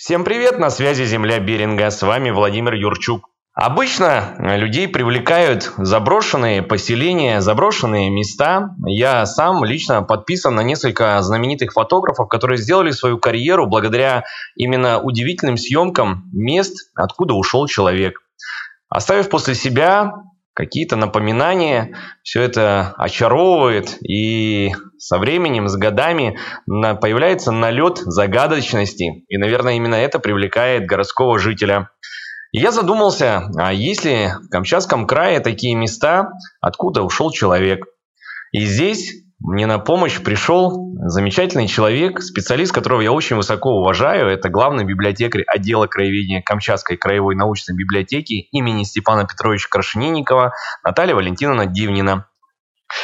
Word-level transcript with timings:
Всем 0.00 0.22
привет, 0.22 0.60
на 0.60 0.70
связи 0.70 1.04
Земля 1.04 1.40
Беринга, 1.40 1.90
с 1.90 2.02
вами 2.02 2.30
Владимир 2.30 2.72
Юрчук. 2.74 3.30
Обычно 3.52 4.36
людей 4.38 4.86
привлекают 4.86 5.72
заброшенные 5.76 6.62
поселения, 6.62 7.40
заброшенные 7.40 8.08
места. 8.08 8.76
Я 8.86 9.26
сам 9.26 9.64
лично 9.64 10.04
подписан 10.04 10.54
на 10.54 10.60
несколько 10.60 11.20
знаменитых 11.20 11.72
фотографов, 11.72 12.28
которые 12.28 12.58
сделали 12.58 12.92
свою 12.92 13.18
карьеру 13.18 13.66
благодаря 13.66 14.22
именно 14.54 15.00
удивительным 15.00 15.56
съемкам 15.56 16.30
мест, 16.32 16.92
откуда 16.94 17.34
ушел 17.34 17.66
человек. 17.66 18.20
Оставив 18.88 19.28
после 19.28 19.56
себя 19.56 20.12
какие-то 20.54 20.94
напоминания, 20.94 21.96
все 22.22 22.42
это 22.42 22.94
очаровывает, 22.96 23.98
и 24.00 24.72
со 24.98 25.18
временем, 25.18 25.68
с 25.68 25.76
годами 25.76 26.38
появляется 26.66 27.52
налет 27.52 27.98
загадочности, 27.98 29.24
и, 29.28 29.36
наверное, 29.38 29.74
именно 29.74 29.94
это 29.94 30.18
привлекает 30.18 30.86
городского 30.86 31.38
жителя. 31.38 31.90
И 32.52 32.58
я 32.58 32.72
задумался, 32.72 33.50
а 33.56 33.72
есть 33.72 34.04
ли 34.04 34.28
в 34.28 34.48
Камчатском 34.48 35.06
крае 35.06 35.40
такие 35.40 35.74
места, 35.74 36.30
откуда 36.60 37.02
ушел 37.02 37.30
человек? 37.30 37.84
И 38.52 38.60
здесь 38.64 39.12
мне 39.40 39.66
на 39.66 39.78
помощь 39.78 40.18
пришел 40.20 40.96
замечательный 40.96 41.68
человек, 41.68 42.22
специалист, 42.22 42.72
которого 42.72 43.02
я 43.02 43.12
очень 43.12 43.36
высоко 43.36 43.70
уважаю. 43.78 44.28
Это 44.28 44.48
главный 44.48 44.84
библиотекарь 44.84 45.42
отдела 45.46 45.86
краеведения 45.86 46.42
Камчатской 46.42 46.96
краевой 46.96 47.36
научной 47.36 47.76
библиотеки 47.76 48.48
имени 48.50 48.82
Степана 48.82 49.26
Петровича 49.26 49.68
Крашенинникова 49.70 50.54
Наталья 50.82 51.14
Валентиновна 51.14 51.66
Дивнина. 51.66 52.27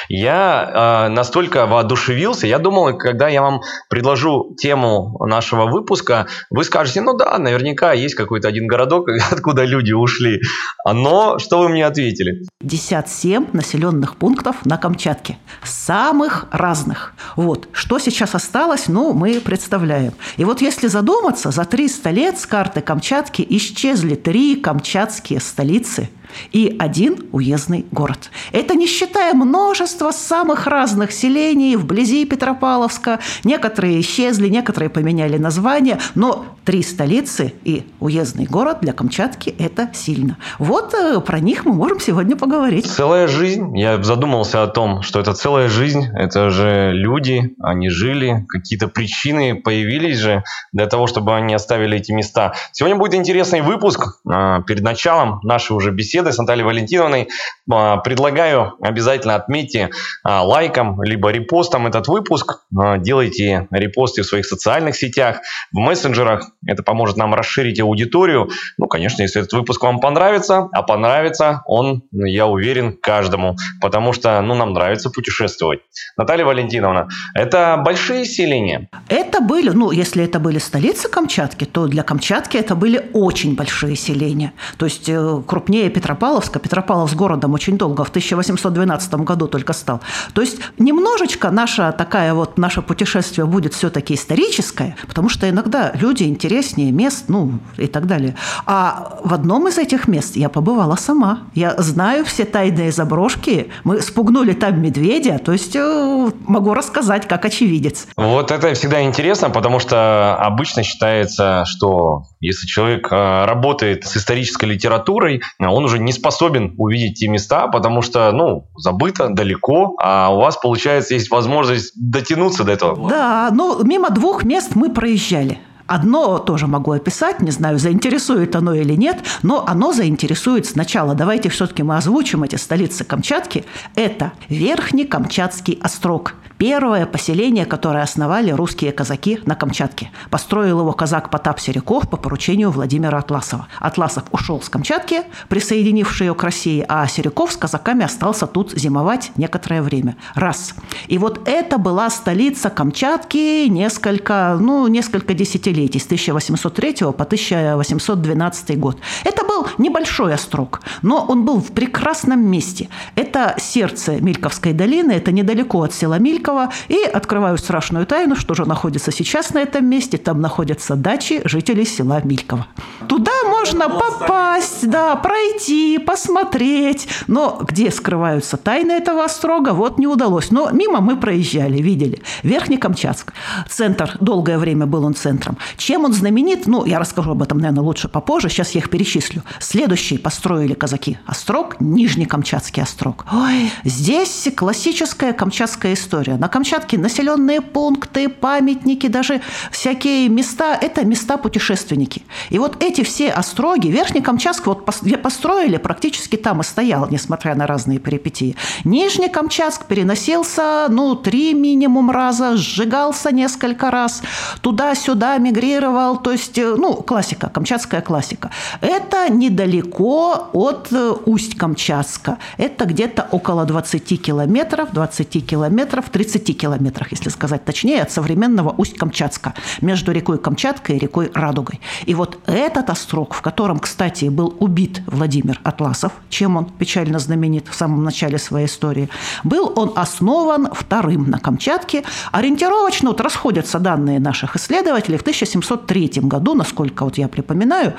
Я 0.08 1.06
э, 1.06 1.08
настолько 1.08 1.66
воодушевился, 1.66 2.46
я 2.46 2.58
думал, 2.58 2.96
когда 2.96 3.28
я 3.28 3.42
вам 3.42 3.62
предложу 3.88 4.54
тему 4.58 5.16
нашего 5.26 5.66
выпуска, 5.66 6.26
вы 6.50 6.64
скажете, 6.64 7.00
ну 7.00 7.14
да, 7.14 7.38
наверняка 7.38 7.92
есть 7.92 8.14
какой-то 8.14 8.48
один 8.48 8.66
городок, 8.66 9.08
откуда 9.30 9.64
люди 9.64 9.92
ушли. 9.92 10.40
Но 10.84 11.38
что 11.38 11.58
вы 11.58 11.68
мне 11.68 11.86
ответили? 11.86 12.46
57 12.60 13.48
населенных 13.52 14.16
пунктов 14.16 14.64
на 14.64 14.78
Камчатке. 14.78 15.38
Самых 15.62 16.46
разных. 16.50 17.14
Вот. 17.36 17.68
Что 17.72 17.98
сейчас 17.98 18.34
осталось, 18.34 18.88
ну, 18.88 19.12
мы 19.12 19.40
представляем. 19.40 20.12
И 20.36 20.44
вот 20.44 20.60
если 20.60 20.86
задуматься, 20.86 21.50
за 21.50 21.64
300 21.64 22.10
лет 22.10 22.38
с 22.38 22.46
карты 22.46 22.80
Камчатки 22.80 23.46
исчезли 23.48 24.14
три 24.14 24.56
камчатские 24.56 25.40
столицы– 25.40 26.10
и 26.52 26.76
один 26.78 27.18
уездный 27.32 27.86
город. 27.90 28.30
Это 28.52 28.74
не 28.74 28.86
считая 28.86 29.34
множества 29.34 30.10
самых 30.10 30.66
разных 30.66 31.12
селений 31.12 31.76
вблизи 31.76 32.24
Петропавловска. 32.24 33.20
Некоторые 33.44 34.00
исчезли, 34.00 34.48
некоторые 34.48 34.90
поменяли 34.90 35.38
название, 35.38 35.98
но 36.14 36.46
три 36.64 36.82
столицы 36.82 37.52
и 37.64 37.84
уездный 38.00 38.46
город 38.46 38.78
для 38.80 38.92
Камчатки– 38.92 39.54
это 39.58 39.90
сильно. 39.92 40.38
Вот 40.58 40.94
э, 40.94 41.20
про 41.20 41.40
них 41.40 41.64
мы 41.64 41.74
можем 41.74 42.00
сегодня 42.00 42.36
поговорить. 42.36 42.86
Целая 42.86 43.26
жизнь. 43.28 43.76
Я 43.78 44.02
задумался 44.02 44.62
о 44.62 44.66
том, 44.66 45.02
что 45.02 45.20
это 45.20 45.34
целая 45.34 45.68
жизнь. 45.68 46.06
Это 46.14 46.50
же 46.50 46.92
люди, 46.92 47.54
они 47.60 47.90
жили, 47.90 48.46
какие-то 48.48 48.88
причины 48.88 49.54
появились 49.54 50.18
же 50.18 50.42
для 50.72 50.86
того, 50.86 51.06
чтобы 51.06 51.34
они 51.34 51.54
оставили 51.54 51.98
эти 51.98 52.12
места. 52.12 52.54
Сегодня 52.72 52.96
будет 52.96 53.14
интересный 53.14 53.60
выпуск. 53.60 54.20
А, 54.28 54.62
перед 54.62 54.82
началом 54.82 55.40
нашей 55.42 55.76
уже 55.76 55.90
беседы 55.90 56.23
беседы 56.24 56.32
с 56.32 56.38
Натальей 56.38 56.64
Валентиновной. 56.64 57.28
А, 57.70 57.98
предлагаю 57.98 58.74
обязательно 58.80 59.34
отметьте 59.34 59.90
а, 60.22 60.42
лайком 60.42 61.02
либо 61.02 61.30
репостом 61.30 61.86
этот 61.86 62.08
выпуск. 62.08 62.60
А, 62.76 62.98
делайте 62.98 63.68
репосты 63.70 64.22
в 64.22 64.26
своих 64.26 64.46
социальных 64.46 64.96
сетях, 64.96 65.38
в 65.72 65.78
мессенджерах. 65.78 66.50
Это 66.66 66.82
поможет 66.82 67.16
нам 67.16 67.34
расширить 67.34 67.80
аудиторию. 67.80 68.50
Ну, 68.78 68.86
конечно, 68.86 69.22
если 69.22 69.42
этот 69.42 69.52
выпуск 69.52 69.82
вам 69.82 70.00
понравится, 70.00 70.68
а 70.72 70.82
понравится 70.82 71.62
он, 71.66 72.02
я 72.12 72.46
уверен, 72.46 72.96
каждому, 73.00 73.56
потому 73.80 74.12
что 74.12 74.40
ну, 74.40 74.54
нам 74.54 74.72
нравится 74.72 75.10
путешествовать. 75.10 75.80
Наталья 76.16 76.44
Валентиновна, 76.44 77.08
это 77.34 77.80
большие 77.84 78.24
селения? 78.24 78.88
Это 79.08 79.40
были, 79.40 79.70
ну, 79.70 79.90
если 79.90 80.24
это 80.24 80.38
были 80.38 80.58
столицы 80.58 81.08
Камчатки, 81.08 81.64
то 81.64 81.86
для 81.86 82.02
Камчатки 82.02 82.56
это 82.56 82.74
были 82.74 83.10
очень 83.12 83.54
большие 83.56 83.96
селения. 83.96 84.52
То 84.76 84.86
есть 84.86 85.08
э, 85.08 85.42
крупнее 85.46 85.90
Петропавловска. 86.04 86.58
Петропавловск 86.58 87.16
городом 87.16 87.54
очень 87.54 87.78
долго, 87.78 88.04
в 88.04 88.10
1812 88.10 89.14
году 89.14 89.48
только 89.48 89.72
стал. 89.72 90.02
То 90.34 90.42
есть 90.42 90.58
немножечко 90.78 91.50
наша 91.50 91.92
такая 91.92 92.34
вот, 92.34 92.58
наше 92.58 92.82
путешествие 92.82 93.46
будет 93.46 93.72
все-таки 93.72 94.12
историческое, 94.12 94.96
потому 95.08 95.30
что 95.30 95.48
иногда 95.48 95.92
люди 95.94 96.24
интереснее 96.24 96.92
мест, 96.92 97.24
ну 97.28 97.52
и 97.78 97.86
так 97.86 98.06
далее. 98.06 98.36
А 98.66 99.18
в 99.24 99.32
одном 99.32 99.68
из 99.68 99.78
этих 99.78 100.06
мест 100.06 100.36
я 100.36 100.50
побывала 100.50 100.96
сама. 100.96 101.38
Я 101.54 101.74
знаю 101.78 102.26
все 102.26 102.44
тайные 102.44 102.92
заброшки. 102.92 103.70
Мы 103.84 104.02
спугнули 104.02 104.52
там 104.52 104.82
медведя, 104.82 105.38
то 105.38 105.52
есть 105.52 105.74
э, 105.74 106.30
могу 106.46 106.74
рассказать 106.74 107.26
как 107.26 107.46
очевидец. 107.46 108.08
Вот 108.16 108.50
это 108.50 108.74
всегда 108.74 109.02
интересно, 109.02 109.48
потому 109.48 109.80
что 109.80 110.36
обычно 110.36 110.82
считается, 110.82 111.64
что 111.64 112.24
если 112.40 112.66
человек 112.66 113.08
э, 113.10 113.44
работает 113.46 114.04
с 114.04 114.18
исторической 114.18 114.66
литературой, 114.66 115.40
он 115.58 115.84
уже 115.84 115.93
не 115.98 116.12
способен 116.12 116.74
увидеть 116.78 117.18
те 117.18 117.28
места, 117.28 117.68
потому 117.68 118.02
что, 118.02 118.30
ну, 118.32 118.68
забыто, 118.76 119.28
далеко, 119.28 119.96
а 120.00 120.34
у 120.34 120.38
вас, 120.38 120.56
получается, 120.56 121.14
есть 121.14 121.30
возможность 121.30 121.92
дотянуться 121.96 122.64
до 122.64 122.72
этого. 122.72 123.08
Да, 123.08 123.50
ну, 123.52 123.82
мимо 123.84 124.10
двух 124.10 124.44
мест 124.44 124.72
мы 124.74 124.90
проезжали. 124.90 125.58
Одно 125.86 126.38
тоже 126.38 126.66
могу 126.66 126.92
описать, 126.92 127.40
не 127.40 127.50
знаю, 127.50 127.78
заинтересует 127.78 128.56
оно 128.56 128.72
или 128.72 128.94
нет, 128.94 129.18
но 129.42 129.64
оно 129.66 129.92
заинтересует 129.92 130.64
сначала. 130.66 131.14
Давайте 131.14 131.50
все-таки 131.50 131.82
мы 131.82 131.98
озвучим 131.98 132.42
эти 132.42 132.56
столицы 132.56 133.04
Камчатки. 133.04 133.66
Это 133.94 134.32
Верхний 134.48 135.04
Камчатский 135.04 135.78
острог. 135.82 136.34
Первое 136.64 137.04
поселение, 137.04 137.66
которое 137.66 138.02
основали 138.02 138.50
русские 138.50 138.90
казаки 138.90 139.38
на 139.44 139.54
Камчатке. 139.54 140.10
Построил 140.30 140.80
его 140.80 140.92
казак 140.94 141.28
Потап 141.28 141.60
Серяков 141.60 142.08
по 142.08 142.16
поручению 142.16 142.70
Владимира 142.70 143.18
Атласова. 143.18 143.66
Атласов 143.80 144.24
ушел 144.30 144.62
с 144.62 144.70
Камчатки, 144.70 145.24
присоединивший 145.50 146.28
ее 146.28 146.34
к 146.34 146.42
России, 146.42 146.82
а 146.88 147.06
Серяков 147.06 147.52
с 147.52 147.58
казаками 147.58 148.02
остался 148.02 148.46
тут 148.46 148.72
зимовать 148.72 149.30
некоторое 149.36 149.82
время. 149.82 150.16
Раз. 150.34 150.74
И 151.06 151.18
вот 151.18 151.46
это 151.46 151.76
была 151.76 152.08
столица 152.08 152.70
Камчатки 152.70 153.66
несколько, 153.68 154.56
ну, 154.58 154.86
несколько 154.86 155.34
десятилетий, 155.34 155.98
с 155.98 156.06
1803 156.06 157.12
по 157.12 157.24
1812 157.24 158.78
год. 158.78 158.96
Это 159.24 159.44
был 159.44 159.66
небольшой 159.76 160.32
острог, 160.32 160.80
но 161.02 161.26
он 161.28 161.44
был 161.44 161.60
в 161.60 161.72
прекрасном 161.72 162.40
месте. 162.40 162.88
Это 163.16 163.54
сердце 163.58 164.12
Мильковской 164.12 164.72
долины, 164.72 165.12
это 165.12 165.30
недалеко 165.30 165.82
от 165.82 165.92
села 165.92 166.18
Милька, 166.18 166.53
Горького 166.54 166.70
и 166.88 167.02
открываю 167.02 167.58
страшную 167.58 168.06
тайну, 168.06 168.36
что 168.36 168.54
же 168.54 168.64
находится 168.64 169.12
сейчас 169.12 169.50
на 169.50 169.58
этом 169.58 169.86
месте. 169.86 170.18
Там 170.18 170.40
находятся 170.40 170.96
дачи 170.96 171.40
жителей 171.44 171.84
села 171.84 172.20
Мильково. 172.22 172.66
Туда 173.08 173.32
можно 173.48 173.88
попасть, 173.88 174.88
да, 174.88 175.16
пройти, 175.16 175.98
посмотреть. 175.98 177.08
Но 177.26 177.60
где 177.68 177.90
скрываются 177.90 178.56
тайны 178.56 178.92
этого 178.92 179.24
острога, 179.24 179.72
вот 179.72 179.98
не 179.98 180.06
удалось. 180.06 180.50
Но 180.50 180.70
мимо 180.70 181.00
мы 181.00 181.16
проезжали, 181.16 181.78
видели. 181.78 182.22
Верхний 182.42 182.78
Камчатск. 182.78 183.32
Центр, 183.68 184.16
долгое 184.20 184.58
время 184.58 184.86
был 184.86 185.04
он 185.04 185.14
центром. 185.14 185.58
Чем 185.76 186.04
он 186.04 186.12
знаменит? 186.12 186.66
Ну, 186.66 186.84
я 186.84 186.98
расскажу 186.98 187.32
об 187.32 187.42
этом, 187.42 187.58
наверное, 187.58 187.82
лучше 187.82 188.08
попозже. 188.08 188.48
Сейчас 188.48 188.72
я 188.72 188.80
их 188.80 188.90
перечислю. 188.90 189.42
Следующий 189.58 190.18
построили 190.18 190.74
казаки. 190.74 191.18
Острог, 191.26 191.76
Нижний 191.80 192.26
Камчатский 192.26 192.82
острог. 192.82 193.26
Ой, 193.32 193.70
здесь 193.84 194.48
классическая 194.56 195.32
камчатская 195.32 195.94
история 195.94 196.33
история. 196.34 196.40
На 196.40 196.48
Камчатке 196.48 196.98
населенные 196.98 197.60
пункты, 197.60 198.28
памятники, 198.28 199.08
даже 199.08 199.40
всякие 199.70 200.28
места– 200.28 200.78
это 200.80 201.04
места-путешественники. 201.04 202.22
И 202.50 202.58
вот 202.58 202.82
эти 202.82 203.02
все 203.02 203.30
остроги, 203.30 203.88
Верхний 203.88 204.22
Камчатск 204.22 204.66
вот 204.66 204.84
построили, 205.22 205.78
практически 205.78 206.36
там 206.36 206.60
и 206.60 206.64
стоял, 206.64 207.08
несмотря 207.10 207.54
на 207.54 207.66
разные 207.66 207.98
перипетии. 207.98 208.56
Нижний 208.84 209.28
Камчатск 209.28 209.86
переносился, 209.86 210.86
ну, 210.88 211.14
три 211.14 211.54
минимум 211.54 212.10
раза, 212.10 212.56
сжигался 212.56 213.32
несколько 213.32 213.90
раз, 213.90 214.22
туда-сюда 214.60 215.38
мигрировал, 215.38 216.18
то 216.22 216.32
есть, 216.32 216.58
э, 216.58 216.74
ну, 216.76 216.94
классика, 216.94 217.48
камчатская 217.48 218.00
классика. 218.00 218.50
Это 218.80 219.32
недалеко 219.32 220.48
от 220.52 220.92
э, 220.92 221.14
Усть-Камчатска. 221.26 222.38
Это 222.58 222.84
где-то 222.84 223.28
около 223.30 223.64
20 223.64 224.22
километров, 224.22 224.88
20 224.92 225.46
километров, 225.46 226.04
3 226.10 226.23
30 226.24 226.56
километрах, 226.58 227.12
если 227.12 227.28
сказать 227.28 227.64
точнее, 227.64 228.02
от 228.02 228.10
современного 228.10 228.74
Усть-Камчатска, 228.76 229.54
между 229.80 230.12
рекой 230.12 230.38
Камчаткой 230.38 230.96
и 230.96 230.98
рекой 230.98 231.30
Радугой. 231.34 231.80
И 232.06 232.14
вот 232.14 232.38
этот 232.46 232.90
острог, 232.90 233.34
в 233.34 233.42
котором, 233.42 233.78
кстати, 233.78 234.26
был 234.26 234.56
убит 234.58 235.02
Владимир 235.06 235.60
Атласов, 235.64 236.12
чем 236.30 236.56
он 236.56 236.66
печально 236.66 237.18
знаменит 237.18 237.68
в 237.68 237.74
самом 237.74 238.04
начале 238.04 238.38
своей 238.38 238.66
истории, 238.66 239.08
был 239.44 239.72
он 239.76 239.92
основан 239.96 240.68
вторым 240.72 241.30
на 241.30 241.38
Камчатке. 241.38 242.04
Ориентировочно 242.32 243.10
вот 243.10 243.20
расходятся 243.20 243.78
данные 243.78 244.18
наших 244.18 244.56
исследователей 244.56 245.18
в 245.18 245.22
1703 245.22 246.22
году, 246.22 246.54
насколько 246.54 247.04
вот 247.04 247.18
я 247.18 247.28
припоминаю. 247.28 247.94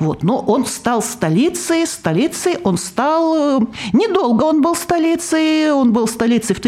Вот, 0.00 0.22
но 0.22 0.38
он 0.38 0.66
стал 0.66 1.02
столицей, 1.02 1.86
столицей 1.86 2.56
он 2.64 2.76
стал... 2.78 3.60
Э, 3.62 3.66
недолго 3.92 4.44
он 4.44 4.62
был 4.62 4.74
столицей, 4.74 5.70
он 5.72 5.92
был 5.92 6.08
столицей 6.08 6.56
в 6.56 6.58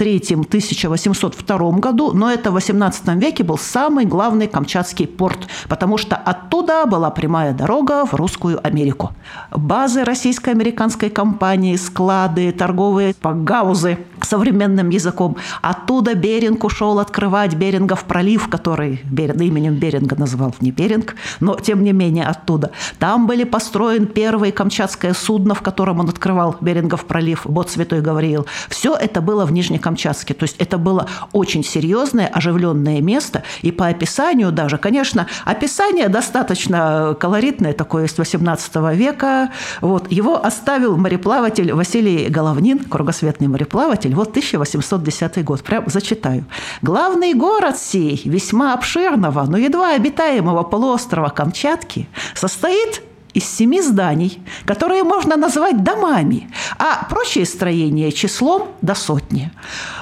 1783-1802 0.00 1.78
году, 1.80 2.12
но 2.12 2.30
это 2.30 2.50
в 2.50 2.54
18 2.54 3.08
веке 3.16 3.44
был 3.44 3.58
самый 3.58 4.04
главный 4.06 4.46
камчатский 4.46 5.06
порт, 5.06 5.46
потому 5.68 5.98
что 5.98 6.16
оттуда 6.16 6.86
была 6.86 7.10
прямая 7.10 7.52
дорога 7.52 8.06
в 8.06 8.14
Русскую 8.14 8.58
Америку. 8.66 9.10
Базы 9.50 10.04
российско-американской 10.04 11.10
компании, 11.10 11.76
склады, 11.76 12.52
торговые 12.52 13.14
гаузы 13.22 13.98
современным 14.22 14.90
языком. 14.90 15.36
Оттуда 15.62 16.14
Беринг 16.14 16.64
ушел 16.64 16.98
открывать 16.98 17.54
Берингов 17.54 18.04
пролив, 18.04 18.48
который 18.48 19.02
именем 19.10 19.74
Беринга 19.74 20.16
назвал 20.16 20.54
не 20.60 20.70
Беринг, 20.70 21.16
но 21.40 21.56
тем 21.56 21.82
не 21.84 21.92
менее 21.92 22.26
оттуда. 22.26 22.70
Там 22.98 23.26
были 23.26 23.44
построен 23.44 24.06
первое 24.06 24.52
камчатское 24.52 25.14
судно, 25.14 25.54
в 25.54 25.62
котором 25.62 26.00
он 26.00 26.08
открывал 26.08 26.56
Берингов 26.60 27.04
пролив, 27.04 27.42
бот 27.44 27.70
Святой 27.70 28.00
Гавриил. 28.00 28.46
Все 28.68 28.94
это 28.94 29.20
было 29.20 29.44
в 29.44 29.52
Нижнекамчатске. 29.52 29.89
То 30.34 30.44
есть 30.44 30.56
это 30.58 30.78
было 30.78 31.06
очень 31.32 31.64
серьезное, 31.64 32.26
оживленное 32.26 33.00
место. 33.00 33.42
И 33.62 33.72
по 33.72 33.86
описанию 33.86 34.52
даже, 34.52 34.78
конечно, 34.78 35.26
описание 35.44 36.08
достаточно 36.08 37.16
колоритное, 37.18 37.72
такое 37.72 38.06
из 38.06 38.16
18 38.16 38.76
века. 38.94 39.50
Вот. 39.80 40.10
Его 40.10 40.44
оставил 40.44 40.96
мореплаватель 40.96 41.72
Василий 41.72 42.28
Головнин, 42.28 42.78
кругосветный 42.78 43.48
мореплаватель, 43.48 44.14
вот 44.14 44.30
1810 44.30 45.44
год. 45.44 45.62
Прям 45.62 45.84
зачитаю. 45.86 46.44
«Главный 46.82 47.34
город 47.34 47.78
сей, 47.78 48.20
весьма 48.24 48.74
обширного, 48.74 49.44
но 49.44 49.56
едва 49.58 49.94
обитаемого 49.94 50.62
полуострова 50.62 51.28
Камчатки, 51.28 52.08
состоит 52.34 53.02
из 53.34 53.44
семи 53.44 53.80
зданий, 53.80 54.42
которые 54.66 55.04
можно 55.04 55.36
назвать 55.36 55.82
домами, 55.82 56.50
а 56.78 57.06
прочие 57.08 57.46
строения 57.46 58.12
числом 58.12 58.68
до 58.82 58.94
сотни. 58.94 59.50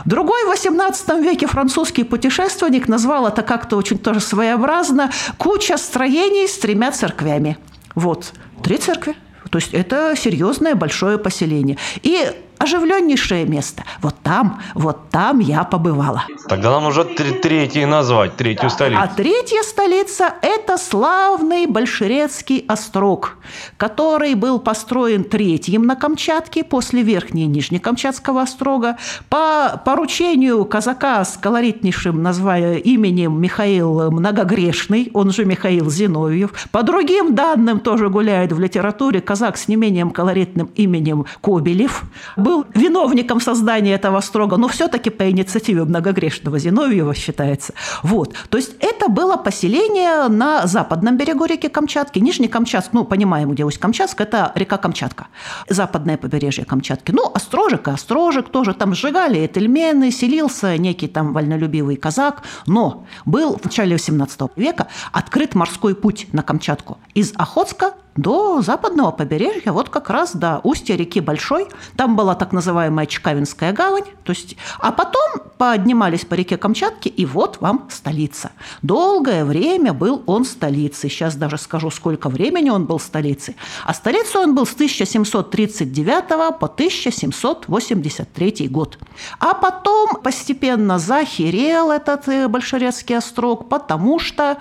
Другой 0.05 0.45
в 0.45 0.53
XVIII 0.53 1.23
веке 1.23 1.47
французский 1.47 2.05
путешественник 2.05 2.89
назвал 2.89 3.27
это 3.27 3.43
как-то 3.43 3.77
очень 3.77 3.99
тоже 3.99 4.21
своеобразно 4.21 5.11
«куча 5.37 5.77
строений 5.77 6.49
с 6.49 6.59
тремя 6.59 6.93
церквями». 6.93 7.59
Вот, 7.95 8.33
три 8.63 8.79
церкви. 8.79 9.15
То 9.51 9.59
есть 9.59 9.73
это 9.73 10.15
серьезное 10.17 10.75
большое 10.75 11.19
поселение. 11.19 11.79
И 12.03 12.33
оживленнейшее 12.59 13.45
место. 13.47 13.85
Вот 14.03 14.17
там, 14.23 14.61
вот 14.75 15.11
там 15.11 15.39
я 15.39 15.65
побывала. 15.65 16.25
Тогда 16.49 16.71
нам 16.71 16.85
нужно 16.85 17.05
третий 17.05 17.85
назвать, 17.87 18.37
третью 18.37 18.71
столицу. 18.71 19.01
А 19.03 19.07
третья 19.07 19.63
столица– 19.63 20.35
это 20.43 20.77
славный 20.77 21.67
Большерецкий 21.67 22.65
острог, 22.69 23.39
который 23.77 24.35
был 24.35 24.59
построен 24.59 25.25
третьим 25.25 25.85
на 25.85 25.97
Камчатке 25.97 26.65
после 26.65 27.03
Верхней 27.03 27.45
и 27.45 27.47
Нижнекамчатского 27.47 28.43
острога 28.43 28.99
по 29.29 29.81
поручению 29.85 30.65
казака 30.65 31.25
с 31.25 31.37
колоритнейшим 31.37 32.23
назвая 32.23 32.77
именем 32.77 33.41
Михаил 33.41 34.11
Многогрешный, 34.11 35.11
он 35.15 35.31
же 35.31 35.45
Михаил 35.45 35.91
Зиновьев. 35.91 36.53
По 36.73 36.83
другим 36.83 37.35
данным 37.35 37.81
тоже 37.81 38.09
гуляет 38.09 38.53
в 38.53 38.59
литературе 38.59 39.21
казак 39.21 39.57
с 39.57 39.69
не 39.69 39.77
менее 39.77 40.09
колоритным 40.11 40.71
именем 40.75 41.27
Кобелев– 41.41 42.03
был 42.49 42.65
виновником 42.75 43.41
создания 43.41 43.95
этого 43.95 44.21
строга, 44.21 44.57
но 44.57 44.69
все-таки 44.69 45.11
по 45.11 45.31
инициативе 45.31 45.85
многогрешного 45.85 46.59
Зиновьева 46.59 47.15
считается. 47.15 47.75
Вот. 48.03 48.35
То 48.49 48.57
есть 48.57 48.73
это 48.81 49.11
было 49.11 49.37
поселение 49.37 50.29
на 50.29 50.67
западном 50.67 51.19
берегу 51.19 51.45
реки 51.45 51.69
Камчатки, 51.69 52.19
Нижний 52.21 52.49
Камчатск, 52.49 52.93
ну, 52.93 53.05
понимаем, 53.05 53.51
где 53.51 53.65
Усть-Камчатск, 53.65 54.21
это 54.23 54.53
река 54.55 54.79
Камчатка, 54.79 55.27
западное 55.69 56.17
побережье 56.17 56.65
Камчатки. 56.65 57.13
Ну, 57.13 57.31
Острожек 57.35 57.89
и 57.89 57.91
Острожек 57.91 58.49
тоже 58.49 58.73
там 58.73 58.95
сжигали 58.95 59.45
этельмены, 59.45 60.11
селился 60.11 60.79
некий 60.79 61.09
там 61.09 61.35
вольнолюбивый 61.35 61.97
казак, 61.97 62.43
но 62.67 63.05
был 63.27 63.59
в 63.59 63.65
начале 63.65 63.97
XVIII 63.97 64.51
века 64.57 64.87
открыт 65.13 65.55
морской 65.55 65.95
путь 65.95 66.29
на 66.33 66.43
Камчатку 66.43 66.97
из 67.13 67.35
Охотска 67.37 67.93
до 68.19 68.61
западного 68.63 69.13
побережья, 69.13 69.73
вот 69.73 69.89
как 69.89 70.11
раз 70.11 70.35
до 70.35 70.61
устья 70.65 70.97
реки 70.97 71.21
Большой. 71.21 71.69
Там 71.97 72.17
была 72.17 72.35
так 72.35 72.53
называемая 72.53 73.07
Чкавинская 73.07 73.73
гавань. 73.73 74.05
То 74.25 74.33
есть, 74.33 74.57
а 74.81 74.91
потом 74.91 75.41
поднимались 75.57 76.25
по 76.25 76.35
реке 76.35 76.57
Камчатки, 76.57 77.09
и 77.09 77.25
вот 77.25 77.61
вам 77.61 77.89
столица. 77.91 78.51
Долгое 78.83 79.45
время 79.45 79.93
был 79.93 80.23
он 80.27 80.45
столицей. 80.45 81.11
Сейчас 81.11 81.37
даже 81.37 81.59
скажу, 81.59 81.91
сколько 81.91 82.29
времени 82.29 82.71
он 82.71 82.87
был 82.87 82.99
столицей. 82.99 83.57
А 83.85 83.95
столицей 83.95 84.41
он 84.41 84.55
был 84.55 84.67
с 84.67 84.75
1739 84.75 86.59
по 86.59 86.67
1783 86.67 88.69
год. 88.69 88.99
А 89.39 89.55
потом 89.55 90.17
постепенно 90.17 90.99
захерел 90.99 91.93
этот 91.93 92.27
э, 92.29 92.49
Большерецкий 92.49 93.17
острог, 93.17 93.69
потому 93.69 94.19
что 94.19 94.59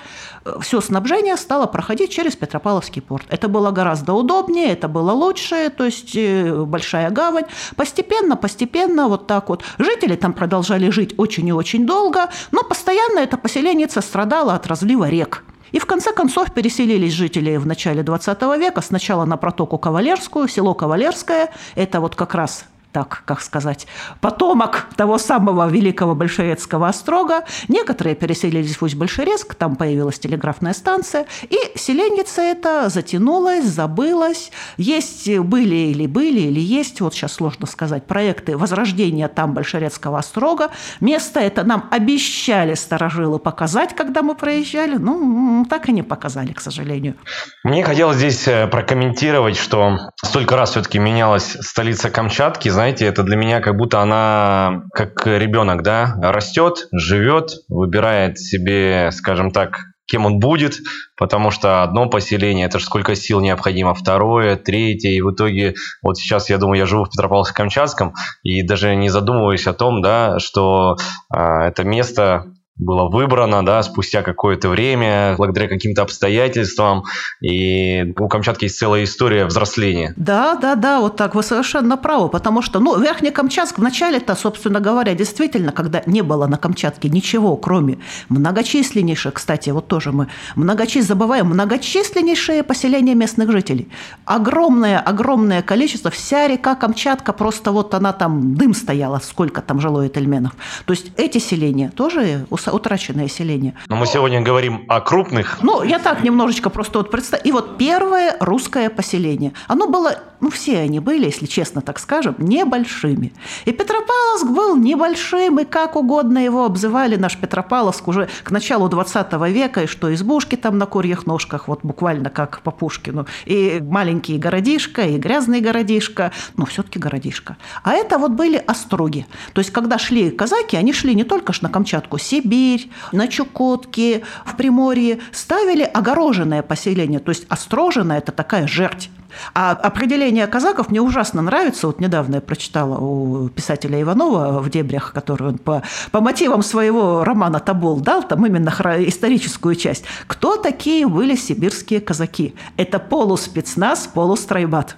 все 0.62 0.82
снабжение 0.82 1.38
стало 1.38 1.66
проходить 1.68 2.12
через 2.12 2.36
Петропавловский 2.36 3.02
порт. 3.02 3.26
Это 3.30 3.48
было 3.48 3.72
гораздо 3.72 4.14
удобнее, 4.14 4.72
это 4.72 4.88
было 4.88 5.12
лучше, 5.12 5.70
то 5.70 5.86
есть 5.86 6.16
э, 6.16 6.64
большая 6.66 7.10
гавань. 7.10 7.46
Постепенно, 7.76 8.36
постепенно, 8.36 9.08
вот 9.08 9.28
так 9.28 9.50
вот. 9.50 9.64
Жители 9.78 10.16
там 10.16 10.34
продолжали 10.34 10.90
жить 10.90 11.14
очень 11.18 11.48
и 11.48 11.54
очень 11.54 11.86
долго, 11.86 12.30
но 12.52 12.64
постоянно 12.64 13.20
это 13.20 13.38
поселение 13.38 13.88
страдало 13.88 14.54
от 14.54 14.68
разлива 14.68 15.10
рек. 15.10 15.44
И 15.72 15.80
в 15.80 15.86
конце 15.86 16.14
концов 16.14 16.54
переселились 16.54 17.14
жители 17.14 17.58
в 17.58 17.68
начале 17.68 18.04
20 18.04 18.42
века 18.58 18.82
сначала 18.82 19.26
на 19.26 19.38
протоку 19.38 19.78
Кавалерскую, 19.78 20.48
село 20.48 20.74
Кавалерское, 20.74 21.50
это 21.76 22.00
вот 22.00 22.16
как 22.16 22.36
раз 22.36 22.66
так, 22.92 23.24
как 23.26 23.42
сказать, 23.42 23.88
потомок 24.22 24.88
того 24.96 25.18
самого 25.18 25.68
великого 25.68 26.16
большерецкого 26.16 26.88
острога. 26.88 27.44
Некоторые 27.68 28.16
переселились 28.16 28.78
в 28.78 28.84
Усть-Большерецк, 28.84 29.56
там 29.56 29.76
появилась 29.76 30.20
телеграфная 30.20 30.74
станция, 30.74 31.26
и 31.44 31.58
селенница 31.76 32.42
это 32.42 32.90
затянулась, 32.90 33.66
забылась. 33.66 34.52
Есть 34.78 35.30
были 35.40 35.76
или 35.76 36.08
были, 36.08 36.40
или 36.40 36.60
есть, 36.60 37.02
вот 37.02 37.14
сейчас 37.14 37.34
сложно 37.34 37.68
сказать, 37.68 38.06
проекты 38.06 38.58
возрождения 38.58 39.28
там 39.28 39.54
Большерецкого 39.54 40.20
острога. 40.20 40.70
Место 41.00 41.40
это 41.40 41.64
нам 41.64 41.88
обещали 41.92 42.74
старожилы 42.74 43.40
показать, 43.40 43.96
когда 43.96 44.22
мы 44.22 44.36
проезжали, 44.36 44.98
ну, 44.98 45.66
так 45.70 45.90
и 45.90 45.92
не 45.92 46.04
показали, 46.04 46.54
к 46.54 46.62
сожалению. 46.62 47.16
Мне 47.64 47.84
хотелось 47.84 48.18
здесь 48.18 48.48
э, 48.48 48.68
прокомментировать, 48.68 49.58
что 49.58 49.98
столько 50.24 50.56
раз 50.56 50.72
все-таки 50.72 51.00
менялась 51.00 51.58
столица 51.62 52.10
Камчатки, 52.10 52.70
знаете, 52.78 53.08
это 53.08 53.24
для 53.24 53.38
меня 53.38 53.60
как 53.60 53.76
будто 53.76 54.02
она, 54.02 54.84
как 54.94 55.26
ребенок, 55.26 55.82
да, 55.82 56.14
растет, 56.22 56.90
живет, 56.94 57.54
выбирает 57.70 58.38
себе, 58.38 59.10
скажем 59.12 59.50
так, 59.50 59.80
кем 60.06 60.28
он 60.28 60.38
будет, 60.38 60.76
потому 61.18 61.50
что 61.50 61.82
одно 61.82 62.08
поселение, 62.08 62.68
это 62.68 62.78
же 62.78 62.86
сколько 62.86 63.16
сил 63.16 63.40
необходимо, 63.40 63.96
второе, 63.96 64.58
третье, 64.58 65.10
и 65.10 65.22
в 65.22 65.32
итоге, 65.32 65.74
вот 66.04 66.20
сейчас, 66.20 66.52
я 66.52 66.60
думаю, 66.60 66.78
я 66.78 66.86
живу 66.86 67.06
в 67.06 67.10
Петропавловске-Камчатском, 67.10 68.14
и 68.44 68.62
даже 68.62 68.96
не 68.96 69.10
задумываюсь 69.10 69.66
о 69.66 69.74
том, 69.74 70.04
да, 70.04 70.38
что 70.38 70.98
э, 71.34 71.40
это 71.40 71.84
место 71.84 72.46
было 72.78 73.10
выбрано, 73.10 73.66
да, 73.66 73.82
спустя 73.84 74.22
какое-то 74.22 74.70
время, 74.70 75.36
благодаря 75.38 75.68
каким-то 75.68 76.04
обстоятельствам. 76.04 77.04
И 77.42 78.14
у 78.18 78.28
Камчатки 78.28 78.66
есть 78.66 78.78
целая 78.78 79.04
история 79.04 79.46
взросления. 79.46 80.14
Да, 80.16 80.56
да, 80.56 80.76
да, 80.76 81.00
вот 81.00 81.16
так, 81.16 81.36
вы 81.36 81.44
совершенно 81.44 81.98
правы, 81.98 82.30
потому 82.30 82.62
что, 82.62 82.80
ну, 82.80 83.00
Верхний 83.00 83.32
Камчатск 83.32 83.80
вначале-то, 83.80 84.36
собственно 84.36 84.80
говоря, 84.80 85.16
действительно, 85.16 85.72
когда 85.72 86.04
не 86.06 86.22
было 86.22 86.48
на 86.48 86.58
Камчатке 86.58 87.10
ничего, 87.10 87.56
кроме 87.58 87.98
многочисленнейших, 88.30 89.34
кстати, 89.34 89.72
вот 89.72 89.88
тоже 89.88 90.12
мы 90.12 90.28
многочис... 90.56 91.08
забываем, 91.08 91.48
многочисленнейшее 91.48 92.64
поселение 92.64 93.16
местных 93.16 93.52
жителей. 93.52 93.88
Огромное, 94.26 95.00
огромное 95.00 95.62
количество, 95.62 96.12
вся 96.12 96.48
река 96.48 96.76
Камчатка, 96.76 97.34
просто 97.34 97.72
вот 97.72 97.94
она 97.94 98.14
там, 98.14 98.56
дым 98.56 98.74
стояла, 98.74 99.20
сколько 99.24 99.62
там 99.62 99.80
жило 99.80 100.06
этельменов. 100.06 100.52
То 100.86 100.94
есть 100.94 101.12
эти 101.18 101.40
селения 101.40 101.92
тоже 101.96 102.46
утраченное 102.74 103.28
селение. 103.28 103.74
Но 103.88 103.96
мы 103.96 104.06
сегодня 104.06 104.42
говорим 104.42 104.86
о 104.88 105.02
крупных. 105.02 105.60
Ну, 105.62 105.84
я 105.84 106.00
так 106.00 106.24
немножечко 106.24 106.70
просто 106.70 107.00
вот 107.00 107.12
представь. 107.12 107.42
И 107.46 107.52
вот 107.52 107.78
первое 107.78 108.36
русское 108.40 108.90
поселение. 108.90 109.54
Оно 109.68 109.88
было 109.88 110.20
ну, 110.40 110.50
все 110.50 110.80
они 110.80 111.00
были, 111.00 111.26
если 111.26 111.46
честно 111.46 111.82
так 111.82 112.00
скажем, 112.00 112.36
небольшими. 112.38 113.34
И 113.66 113.72
Петропавловск 113.72 114.48
был 114.48 114.76
небольшим, 114.76 115.60
и 115.60 115.66
как 115.66 115.96
угодно 115.96 116.40
его 116.40 116.66
обзывали, 116.66 117.16
наш 117.16 117.38
Петропавловск 117.38 118.08
уже 118.08 118.30
к 118.44 118.52
началу 118.52 118.88
20 118.90 119.34
века, 119.50 119.84
и 119.84 119.88
что 119.88 120.14
избушки 120.14 120.56
там 120.56 120.78
на 120.78 120.86
курьих 120.86 121.26
ножках, 121.26 121.68
вот 121.68 121.80
буквально 121.84 122.30
как 122.30 122.62
по 122.62 122.72
Пушкину, 122.72 123.26
и 123.46 123.82
маленький 123.82 124.38
городишко, 124.38 125.04
и 125.04 125.18
грязный 125.18 125.62
городишко, 125.62 126.32
но 126.56 126.66
все-таки 126.66 127.00
городишко. 127.00 127.58
А 127.84 127.94
это 127.94 128.18
вот 128.18 128.32
были 128.32 128.58
остроги. 128.58 129.26
То 129.54 129.60
есть, 129.60 129.72
когда 129.72 129.98
шли 129.98 130.30
казаки, 130.30 130.76
они 130.78 130.94
шли 130.94 131.16
не 131.16 131.24
только 131.24 131.54
ж 131.54 131.62
на 131.62 131.70
Камчатку, 131.70 132.18
Сибирь, 132.18 132.90
на 133.12 133.28
Чукотки, 133.28 134.24
в 134.46 134.56
Приморье, 134.56 135.20
ставили 135.32 135.84
огороженное 135.84 136.62
поселение, 136.62 137.20
то 137.20 137.30
есть 137.30 137.46
остроженное– 137.50 138.18
это 138.20 138.32
такая 138.32 138.68
жерть. 138.68 139.10
А 139.54 139.72
определение 139.72 140.48
казаков 140.48 140.90
мне 140.90 141.02
ужасно 141.02 141.42
нравится. 141.42 141.88
Вот 141.88 142.00
недавно 142.00 142.36
я 142.36 142.42
прочитала 142.42 142.98
у 142.98 143.50
писателя 143.50 144.02
Иванова 144.02 144.60
в 144.60 144.70
«Дебрях», 144.70 145.14
который 145.14 145.50
он 145.50 145.58
по, 145.58 145.84
по 146.12 146.22
мотивам 146.22 146.64
своего 146.64 147.24
романа 147.24 147.60
«Табол» 147.60 148.00
дал, 148.00 148.24
там 148.24 148.46
именно 148.46 148.70
историческую 148.70 149.76
часть. 149.76 150.04
Кто 150.28 150.58
такие 150.58 151.08
были 151.08 151.36
сибирские 151.36 152.02
казаки? 152.02 152.56
Это 152.78 153.00
полуспецназ, 153.00 154.10
полустройбат. 154.14 154.98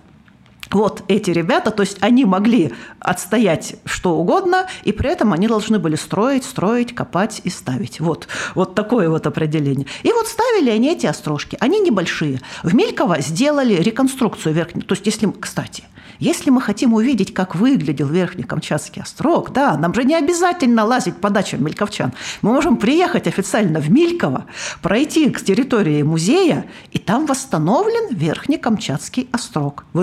Вот 0.72 1.04
эти 1.08 1.32
ребята, 1.32 1.72
то 1.72 1.82
есть 1.82 1.98
они 2.02 2.26
могли 2.26 2.74
отстоять 3.00 3.76
что 3.86 4.16
угодно, 4.16 4.68
и 4.84 4.92
при 4.92 5.10
этом 5.10 5.34
они 5.34 5.48
должны 5.48 5.80
были 5.80 5.96
строить, 5.96 6.44
строить, 6.44 6.94
копать 6.94 7.42
и 7.44 7.50
ставить. 7.50 8.00
Вот, 8.00 8.28
вот 8.56 8.76
такое 8.76 9.10
вот 9.10 9.26
определение. 9.26 9.88
И 10.04 10.12
вот 10.12 10.28
ставили 10.28 10.70
они 10.70 10.92
эти 10.92 11.08
острожки. 11.08 11.58
Они 11.60 11.80
небольшие. 11.80 12.42
В 12.64 12.76
Мельково 12.76 13.22
сделали 13.22 13.76
реконструкцию 13.76 14.54
верхней. 14.54 14.84
То 14.84 14.94
есть, 14.94 15.06
если, 15.06 15.32
кстати, 15.32 15.84
если 16.20 16.50
мы 16.50 16.62
хотим 16.62 16.94
увидеть, 16.94 17.34
как 17.34 17.56
выглядел 17.56 18.08
Верхний 18.08 18.44
Камчатский 18.44 19.02
острог, 19.02 19.54
да, 19.54 19.78
нам 19.78 19.94
же 19.94 20.04
не 20.04 20.16
обязательно 20.16 20.84
лазить 20.84 21.16
по 21.16 21.30
дачам 21.30 21.64
мельковчан. 21.64 22.12
Мы 22.42 22.52
можем 22.52 22.76
приехать 22.76 23.26
официально 23.26 23.80
в 23.80 23.90
Мильково, 23.90 24.46
пройти 24.82 25.30
к 25.30 25.42
территории 25.42 26.02
музея, 26.02 26.66
и 26.92 27.00
там 27.00 27.26
восстановлен 27.26 28.14
Верхний 28.14 28.58
Камчатский 28.58 29.30
острог 29.32 29.86
в 29.94 30.02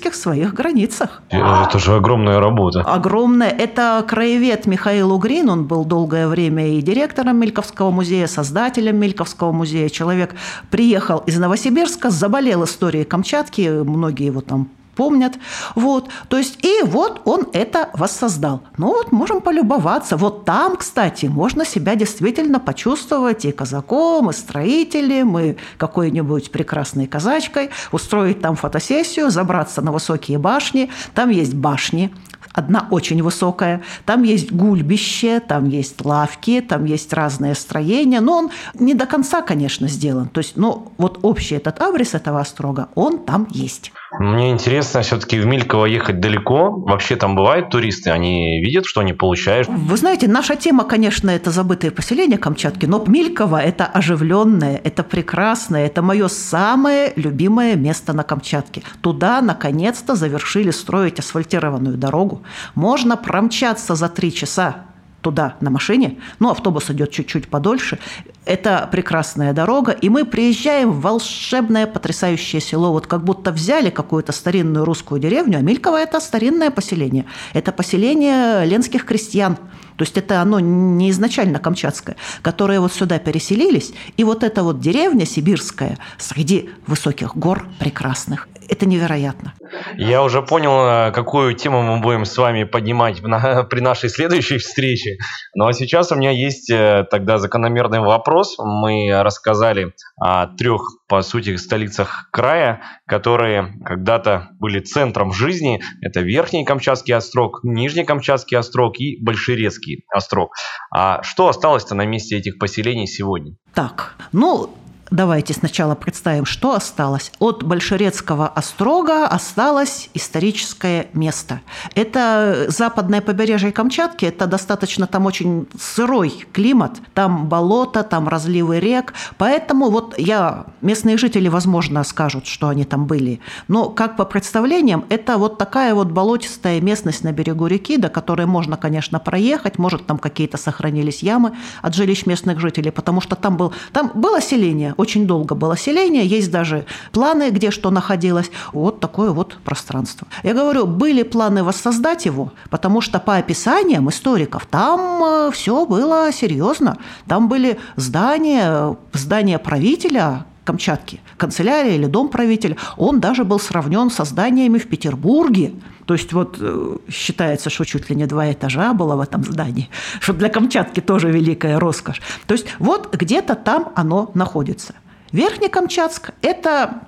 исторических 0.00 0.14
своих 0.14 0.54
границах. 0.54 1.22
Это 1.30 1.78
же 1.78 1.96
огромная 1.96 2.40
работа. 2.40 2.80
Огромная. 2.80 3.50
Это 3.50 4.04
краевед 4.06 4.66
Михаил 4.66 5.12
Угрин, 5.12 5.48
он 5.50 5.64
был 5.64 5.84
долгое 5.84 6.28
время 6.28 6.78
и 6.78 6.82
директором 6.82 7.38
Мельковского 7.38 7.90
музея, 7.90 8.26
создателем 8.26 8.96
Мельковского 8.96 9.52
музея. 9.52 9.88
Человек 9.88 10.34
приехал 10.70 11.18
из 11.26 11.38
Новосибирска, 11.38 12.10
заболел 12.10 12.64
историей 12.64 13.04
Камчатки, 13.04 13.82
многие 13.84 14.26
его 14.26 14.40
там 14.40 14.68
помнят. 14.94 15.34
Вот, 15.74 16.08
то 16.28 16.36
есть, 16.36 16.64
и 16.64 16.82
вот 16.84 17.22
он 17.24 17.46
это 17.52 17.90
воссоздал. 17.94 18.62
Ну 18.76 18.88
вот, 18.88 19.12
можем 19.12 19.40
полюбоваться. 19.40 20.16
Вот 20.16 20.44
там, 20.44 20.76
кстати, 20.76 21.26
можно 21.26 21.64
себя 21.64 21.94
действительно 21.94 22.60
почувствовать 22.60 23.44
и 23.44 23.52
казаком, 23.52 24.30
и 24.30 24.32
строителем, 24.32 25.38
и 25.38 25.56
какой-нибудь 25.76 26.50
прекрасной 26.50 27.06
казачкой, 27.06 27.70
устроить 27.92 28.40
там 28.40 28.56
фотосессию, 28.56 29.30
забраться 29.30 29.82
на 29.82 29.92
высокие 29.92 30.38
башни. 30.38 30.90
Там 31.14 31.30
есть 31.30 31.54
башни, 31.54 32.12
одна 32.52 32.86
очень 32.90 33.22
высокая. 33.22 33.82
Там 34.04 34.22
есть 34.22 34.52
гульбище, 34.52 35.40
там 35.40 35.68
есть 35.68 36.04
лавки, 36.04 36.60
там 36.60 36.84
есть 36.84 37.12
разные 37.12 37.54
строения. 37.54 38.20
Но 38.20 38.38
он 38.38 38.50
не 38.74 38.94
до 38.94 39.06
конца, 39.06 39.42
конечно, 39.42 39.88
сделан. 39.88 40.28
То 40.28 40.38
есть, 40.38 40.56
ну, 40.56 40.92
вот 40.98 41.18
общий 41.22 41.56
этот 41.56 41.80
абрис 41.80 42.14
этого 42.14 42.40
острога, 42.40 42.88
он 42.94 43.18
там 43.18 43.46
есть. 43.50 43.92
Мне 44.18 44.50
интересно, 44.50 45.02
все-таки 45.02 45.38
в 45.38 45.46
Мильково 45.46 45.86
ехать 45.86 46.20
далеко. 46.20 46.72
Вообще 46.72 47.14
там 47.14 47.36
бывают 47.36 47.70
туристы, 47.70 48.10
они 48.10 48.60
видят, 48.60 48.84
что 48.84 49.00
они 49.00 49.12
получают. 49.12 49.68
Вы 49.68 49.96
знаете, 49.96 50.26
наша 50.26 50.56
тема, 50.56 50.84
конечно, 50.84 51.30
это 51.30 51.52
забытые 51.52 51.92
поселения 51.92 52.36
Камчатки, 52.36 52.86
но 52.86 53.04
Мильково– 53.06 53.60
это 53.62 53.86
оживленное, 53.86 54.80
это 54.82 55.04
прекрасное, 55.04 55.86
это 55.86 56.02
мое 56.02 56.26
самое 56.28 57.12
любимое 57.14 57.76
место 57.76 58.12
на 58.12 58.24
Камчатке. 58.24 58.82
Туда, 59.00 59.40
наконец-то, 59.40 60.16
завершили 60.16 60.72
строить 60.72 61.20
асфальтированную 61.20 61.96
дорогу. 61.96 62.39
Можно 62.74 63.16
промчаться 63.16 63.94
за 63.94 64.08
три 64.08 64.32
часа 64.32 64.86
туда 65.20 65.56
на 65.60 65.70
машине, 65.70 66.18
но 66.38 66.50
автобус 66.50 66.90
идет 66.90 67.10
чуть-чуть 67.10 67.48
подольше. 67.48 67.98
Это 68.44 68.88
прекрасная 68.90 69.52
дорога, 69.52 69.92
и 69.92 70.08
мы 70.08 70.24
приезжаем 70.24 70.90
в 70.90 71.00
волшебное, 71.00 71.86
потрясающее 71.86 72.60
село. 72.60 72.92
Вот 72.92 73.06
как 73.06 73.22
будто 73.22 73.52
взяли 73.52 73.90
какую-то 73.90 74.32
старинную 74.32 74.84
русскую 74.84 75.20
деревню, 75.20 75.58
а 75.58 75.60
Мильково– 75.60 75.96
это 76.00 76.20
старинное 76.20 76.70
поселение. 76.70 77.26
Это 77.52 77.72
поселение 77.72 78.64
ленских 78.64 79.04
крестьян. 79.04 79.56
То 79.96 80.04
есть 80.04 80.16
это 80.16 80.40
оно 80.40 80.60
не 80.60 81.10
изначально 81.10 81.58
камчатское, 81.58 82.16
которые 82.40 82.80
вот 82.80 82.92
сюда 82.92 83.18
переселились. 83.18 83.92
И 84.16 84.24
вот 84.24 84.42
эта 84.42 84.62
вот 84.62 84.80
деревня 84.80 85.26
сибирская 85.26 85.98
среди 86.16 86.70
высоких 86.86 87.36
гор 87.36 87.68
прекрасных– 87.78 88.48
это 88.70 88.86
невероятно. 88.86 89.54
Я 89.96 90.22
уже 90.22 90.42
понял, 90.42 91.08
э, 91.08 91.12
какую 91.12 91.54
тему 91.54 91.82
мы 91.82 92.00
будем 92.00 92.24
с 92.24 92.36
вами 92.38 92.64
поднимать 92.64 93.20
на, 93.22 93.64
при 93.70 93.80
нашей 93.80 94.08
следующей 94.08 94.58
встрече. 94.58 95.18
Ну 95.54 95.66
а 95.66 95.72
сейчас 95.72 96.12
у 96.12 96.14
меня 96.14 96.30
есть 96.30 96.70
э, 96.70 97.04
тогда 97.10 97.38
закономерный 97.38 98.00
вопрос. 98.00 98.56
Мы 98.58 99.10
рассказали 99.22 99.92
о 100.20 100.46
трех, 100.46 100.82
по 101.08 101.22
сути, 101.22 101.56
столицах 101.56 102.28
края, 102.30 102.82
которые 103.06 103.74
когда-то 103.84 104.50
были 104.60 104.80
центром 104.80 105.32
жизни. 105.32 105.82
Это 106.00 106.20
Верхний 106.20 106.64
Камчатский 106.64 107.14
острог, 107.14 107.60
Нижний 107.64 108.04
Камчатский 108.04 108.56
острог 108.56 109.00
и 109.00 109.18
Большерецкий 109.20 110.04
острог. 110.14 110.52
А 110.94 111.22
что 111.22 111.48
осталось-то 111.48 111.94
на 111.94 112.06
месте 112.06 112.36
этих 112.36 112.58
поселений 112.58 113.06
сегодня? 113.06 113.56
Так, 113.74 114.14
ну, 114.32 114.70
Давайте 115.10 115.54
сначала 115.54 115.96
представим, 115.96 116.44
что 116.44 116.74
осталось. 116.74 117.32
От 117.40 117.64
Большерецкого 117.64 118.46
острога 118.46 119.26
осталось 119.26 120.08
историческое 120.14 121.08
место. 121.14 121.62
Это 121.96 122.66
западное 122.68 123.20
побережье 123.20 123.72
Камчатки, 123.72 124.24
это 124.24 124.46
достаточно 124.46 125.08
там 125.08 125.26
очень 125.26 125.66
сырой 125.76 126.46
климат, 126.52 127.00
там 127.12 127.48
болото, 127.48 128.04
там 128.04 128.28
разливы 128.28 128.78
рек, 128.78 129.12
поэтому 129.36 129.90
вот 129.90 130.16
я, 130.16 130.66
местные 130.80 131.18
жители, 131.18 131.48
возможно, 131.48 132.04
скажут, 132.04 132.46
что 132.46 132.68
они 132.68 132.84
там 132.84 133.06
были, 133.06 133.40
но 133.66 133.90
как 133.90 134.16
по 134.16 134.24
представлениям, 134.24 135.04
это 135.08 135.38
вот 135.38 135.58
такая 135.58 135.92
вот 135.92 136.12
болотистая 136.12 136.80
местность 136.80 137.24
на 137.24 137.32
берегу 137.32 137.66
реки, 137.66 137.96
до 137.96 138.10
которой 138.10 138.46
можно, 138.46 138.76
конечно, 138.76 139.18
проехать, 139.18 139.76
может, 139.76 140.06
там 140.06 140.18
какие-то 140.18 140.56
сохранились 140.56 141.24
ямы 141.24 141.52
от 141.82 141.94
жилищ 141.96 142.26
местных 142.26 142.60
жителей, 142.60 142.92
потому 142.92 143.20
что 143.20 143.34
там, 143.34 143.56
был, 143.56 143.72
там 143.92 144.12
было 144.14 144.40
селение, 144.40 144.94
очень 145.00 145.26
долго 145.26 145.54
было 145.54 145.76
селение, 145.76 146.26
есть 146.26 146.50
даже 146.50 146.84
планы, 147.12 147.50
где 147.50 147.70
что 147.70 147.90
находилось. 147.90 148.50
Вот 148.72 149.00
такое 149.00 149.30
вот 149.30 149.58
пространство. 149.64 150.26
Я 150.42 150.54
говорю, 150.54 150.86
были 150.86 151.22
планы 151.22 151.64
воссоздать 151.64 152.26
его, 152.26 152.52
потому 152.70 153.00
что 153.00 153.18
по 153.18 153.36
описаниям 153.36 154.08
историков 154.10 154.66
там 154.66 155.00
э, 155.24 155.50
все 155.52 155.86
было 155.86 156.30
серьезно. 156.32 156.98
Там 157.26 157.48
были 157.48 157.78
здания, 157.96 158.96
здания 159.12 159.58
правителя, 159.58 160.44
Камчатки, 160.64 161.20
канцелярия 161.36 161.94
или 161.94 162.06
дом 162.06 162.28
правителя, 162.28 162.76
он 162.96 163.20
даже 163.20 163.44
был 163.44 163.58
сравнен 163.58 164.10
со 164.10 164.24
зданиями 164.24 164.78
в 164.78 164.88
Петербурге. 164.88 165.72
То 166.06 166.14
есть 166.14 166.32
вот 166.32 166.56
э, 166.60 166.96
считается, 167.08 167.70
что 167.70 167.84
чуть 167.84 168.10
ли 168.10 168.16
не 168.16 168.26
два 168.26 168.52
этажа 168.52 168.92
было 168.92 169.16
в 169.16 169.20
этом 169.20 169.44
здании, 169.44 169.88
что 170.20 170.32
для 170.32 170.48
Камчатки 170.48 171.00
тоже 171.00 171.30
великая 171.30 171.78
роскошь. 171.78 172.20
То 172.46 172.54
есть 172.54 172.66
вот 172.78 173.14
где-то 173.14 173.54
там 173.54 173.92
оно 173.94 174.30
находится. 174.34 174.94
Верхнекамчатск– 175.32 176.30
это 176.42 177.02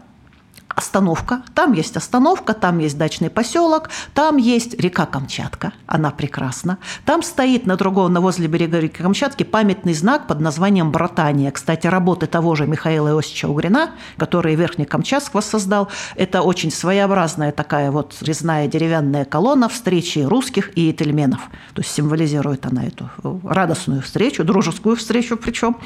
остановка. 0.75 1.43
Там 1.55 1.73
есть 1.73 1.97
остановка, 1.97 2.55
там 2.55 2.79
есть 2.79 2.99
дачный 2.99 3.31
поселок, 3.31 3.91
там 4.15 4.37
есть 4.37 4.79
река 4.81 5.07
Камчатка, 5.07 5.73
она 5.87 6.11
прекрасна. 6.11 6.79
Там 7.05 7.23
стоит 7.23 7.67
на 7.67 7.77
другом, 7.77 8.13
на 8.13 8.21
возле 8.21 8.47
берега 8.49 8.79
реки 8.79 9.03
Камчатки 9.03 9.43
памятный 9.43 9.95
знак 9.95 10.27
под 10.27 10.41
названием 10.41 10.91
«Братания». 10.91 11.51
Кстати, 11.51 11.87
работы 11.87 12.27
того 12.27 12.55
же 12.55 12.67
Михаила 12.67 13.09
Иосифовича 13.09 13.49
Угрина, 13.49 13.91
который 14.17 14.55
Верхний 14.55 14.85
Камчатск 14.85 15.35
воссоздал, 15.35 15.89
это 16.17 16.43
очень 16.43 16.71
своеобразная 16.71 17.53
такая 17.53 17.91
вот 17.91 18.17
резная 18.23 18.67
деревянная 18.67 19.25
колонна 19.25 19.69
встречи 19.69 20.21
русских 20.21 20.77
и 20.77 20.91
этельменов. 20.91 21.41
То 21.75 21.83
есть 21.83 21.93
символизирует 21.93 22.67
она 22.67 22.85
эту 22.87 23.11
радостную 23.45 24.03
встречу, 24.03 24.45
дружескую 24.45 24.97
встречу 24.97 25.37
причем. 25.37 25.77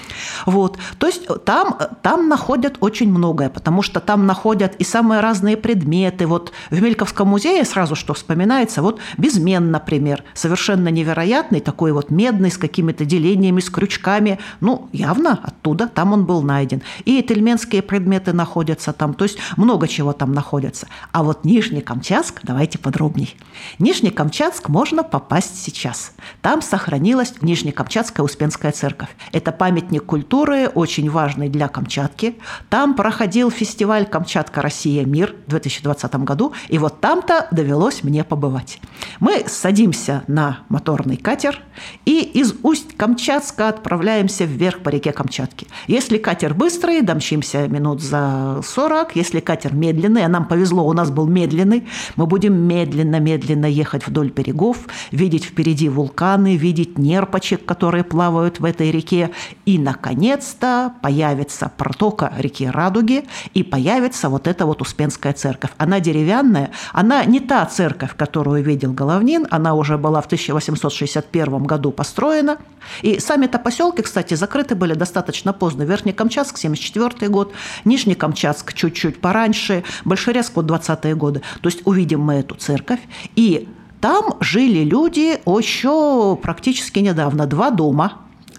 Вот. 0.46 0.78
То 0.98 1.06
есть 1.06 1.26
там, 1.44 1.78
там 2.02 2.28
находят 2.28 2.76
очень 2.80 3.10
многое, 3.10 3.48
потому 3.48 3.82
что 3.82 4.00
там 4.00 4.26
находят 4.26 4.75
и 4.78 4.84
самые 4.84 5.20
разные 5.20 5.56
предметы. 5.56 6.26
Вот 6.26 6.52
в 6.70 6.80
Мельковском 6.80 7.28
музее 7.28 7.64
сразу 7.64 7.94
что 7.94 8.14
вспоминается, 8.14 8.82
вот 8.82 9.00
безмен, 9.18 9.70
например, 9.70 10.24
совершенно 10.34 10.88
невероятный, 10.88 11.60
такой 11.60 11.92
вот 11.92 12.10
медный, 12.10 12.50
с 12.50 12.58
какими-то 12.58 13.04
делениями, 13.04 13.60
с 13.60 13.70
крючками. 13.70 14.38
Ну, 14.60 14.88
явно 14.92 15.40
оттуда, 15.42 15.88
там 15.88 16.12
он 16.12 16.24
был 16.24 16.42
найден. 16.42 16.82
И 17.04 17.22
тельменские 17.22 17.82
предметы 17.82 18.32
находятся 18.32 18.92
там, 18.92 19.14
то 19.14 19.24
есть 19.24 19.38
много 19.56 19.88
чего 19.88 20.12
там 20.12 20.32
находится. 20.32 20.86
А 21.12 21.22
вот 21.22 21.44
Нижний 21.44 21.80
Камчатск, 21.80 22.40
давайте 22.42 22.78
подробней. 22.78 23.36
Нижний 23.78 24.10
Камчатск 24.10 24.68
можно 24.68 25.02
попасть 25.02 25.62
сейчас. 25.62 26.12
Там 26.42 26.62
сохранилась 26.62 27.34
Нижнекамчатская 27.40 28.24
Успенская 28.24 28.72
церковь. 28.72 29.08
Это 29.32 29.52
памятник 29.52 30.04
культуры, 30.04 30.68
очень 30.68 31.10
важный 31.10 31.48
для 31.48 31.68
Камчатки. 31.68 32.36
Там 32.68 32.94
проходил 32.94 33.50
фестиваль 33.50 34.06
«Камчатка. 34.06 34.62
Россия. 34.66 35.04
Мир» 35.04 35.36
в 35.46 35.50
2020 35.50 36.16
году, 36.24 36.52
и 36.68 36.78
вот 36.78 37.00
там-то 37.00 37.46
довелось 37.52 38.02
мне 38.02 38.24
побывать. 38.24 38.80
Мы 39.20 39.44
садимся 39.46 40.24
на 40.26 40.58
моторный 40.68 41.16
катер 41.16 41.62
и 42.04 42.20
из 42.20 42.54
Усть-Камчатска 42.62 43.68
отправляемся 43.68 44.44
вверх 44.44 44.80
по 44.80 44.88
реке 44.88 45.12
Камчатки. 45.12 45.68
Если 45.86 46.18
катер 46.18 46.54
быстрый, 46.54 47.02
домчимся 47.02 47.68
минут 47.68 48.02
за 48.02 48.60
40. 48.66 49.14
Если 49.14 49.40
катер 49.40 49.74
медленный, 49.74 50.24
а 50.24 50.28
нам 50.28 50.46
повезло, 50.46 50.84
у 50.86 50.92
нас 50.92 51.10
был 51.10 51.26
медленный, 51.26 51.86
мы 52.16 52.26
будем 52.26 52.54
медленно-медленно 52.54 53.66
ехать 53.66 54.06
вдоль 54.06 54.30
берегов, 54.30 54.78
видеть 55.12 55.44
впереди 55.44 55.88
вулканы, 55.88 56.56
видеть 56.56 56.98
нерпочек, 56.98 57.64
которые 57.64 58.02
плавают 58.02 58.58
в 58.58 58.64
этой 58.64 58.90
реке. 58.90 59.30
И, 59.64 59.78
наконец-то, 59.78 60.94
появится 61.02 61.70
протока 61.76 62.32
реки 62.36 62.66
Радуги, 62.66 63.24
и 63.54 63.62
появится 63.62 64.28
вот 64.28 64.48
эта 64.56 64.64
вот 64.66 64.80
Успенская 64.80 65.34
церковь. 65.34 65.70
Она 65.76 66.00
деревянная, 66.00 66.70
она 66.92 67.24
не 67.24 67.40
та 67.40 67.66
церковь, 67.66 68.16
которую 68.16 68.62
видел 68.62 68.92
Головнин, 68.92 69.46
она 69.50 69.74
уже 69.74 69.98
была 69.98 70.22
в 70.22 70.26
1861 70.26 71.64
году 71.64 71.92
построена. 71.92 72.56
И 73.02 73.20
сами-то 73.20 73.58
поселки, 73.58 74.02
кстати, 74.02 74.34
закрыты 74.34 74.74
были 74.74 74.94
достаточно 74.94 75.52
поздно. 75.52 75.82
Верхний 75.82 76.12
Камчатск, 76.12 76.56
74 76.56 77.28
год, 77.30 77.52
Нижний 77.84 78.14
Камчатск 78.14 78.72
чуть-чуть 78.72 79.20
пораньше, 79.20 79.84
Большерезк, 80.04 80.52
вот 80.56 80.66
20-е 80.66 81.14
годы. 81.14 81.42
То 81.60 81.68
есть 81.68 81.82
увидим 81.84 82.20
мы 82.20 82.34
эту 82.34 82.54
церковь, 82.54 83.00
и 83.36 83.68
там 84.00 84.34
жили 84.40 84.84
люди 84.84 85.38
еще 85.44 86.38
практически 86.42 87.00
недавно. 87.00 87.46
Два 87.46 87.70
дома. 87.70 88.12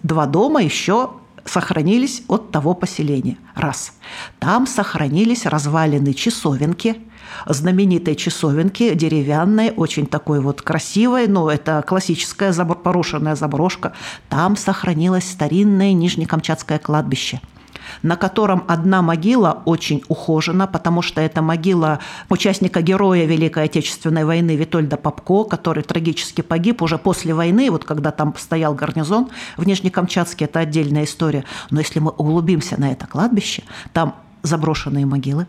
Два 0.04 0.26
дома 0.28 0.62
еще 0.62 1.10
сохранились 1.50 2.24
от 2.28 2.52
того 2.52 2.74
поселения. 2.74 3.38
Раз. 3.56 3.94
Там 4.40 4.68
сохранились 4.68 5.46
развалины 5.46 6.14
часовенки, 6.14 6.98
знаменитой 7.46 8.16
часовенки, 8.16 8.94
деревянной, 8.94 9.72
очень 9.72 10.08
такой 10.08 10.40
вот 10.40 10.62
красивой, 10.62 11.28
но 11.28 11.50
это 11.50 11.84
классическая 11.86 12.54
порушенная 12.54 13.36
заброшка. 13.36 13.94
Там 14.30 14.56
сохранилось 14.56 15.30
старинное 15.30 15.94
Нижнекамчатское 15.94 16.80
кладбище– 16.80 17.42
на 18.02 18.16
котором 18.16 18.64
одна 18.68 19.02
могила 19.02 19.62
очень 19.66 20.04
ухожена, 20.08 20.68
потому 20.68 21.02
что 21.02 21.22
это 21.22 21.42
могила 21.42 22.00
участника 22.30 22.82
героя 22.82 23.26
Великой 23.26 23.66
Отечественной 23.66 24.26
войны 24.26 24.56
Витольда 24.56 24.98
Попко, 24.98 25.44
который 25.44 25.84
трагически 25.84 26.42
погиб 26.42 26.82
уже 26.82 26.98
после 26.98 27.34
войны, 27.34 27.70
вот 27.72 27.84
когда 27.84 28.12
там 28.12 28.34
стоял 28.38 28.74
гарнизон 28.74 29.30
в 29.58 29.66
Нижнекамчатске, 29.66 30.46
это 30.46 30.60
отдельная 30.60 31.06
история. 31.06 31.44
Но 31.70 31.80
если 31.80 32.00
мы 32.00 32.12
углубимся 32.12 32.80
на 32.80 32.92
это 32.92 33.08
кладбище, 33.08 33.64
там 33.94 34.16
заброшенные 34.48 35.06
могилы. 35.06 35.48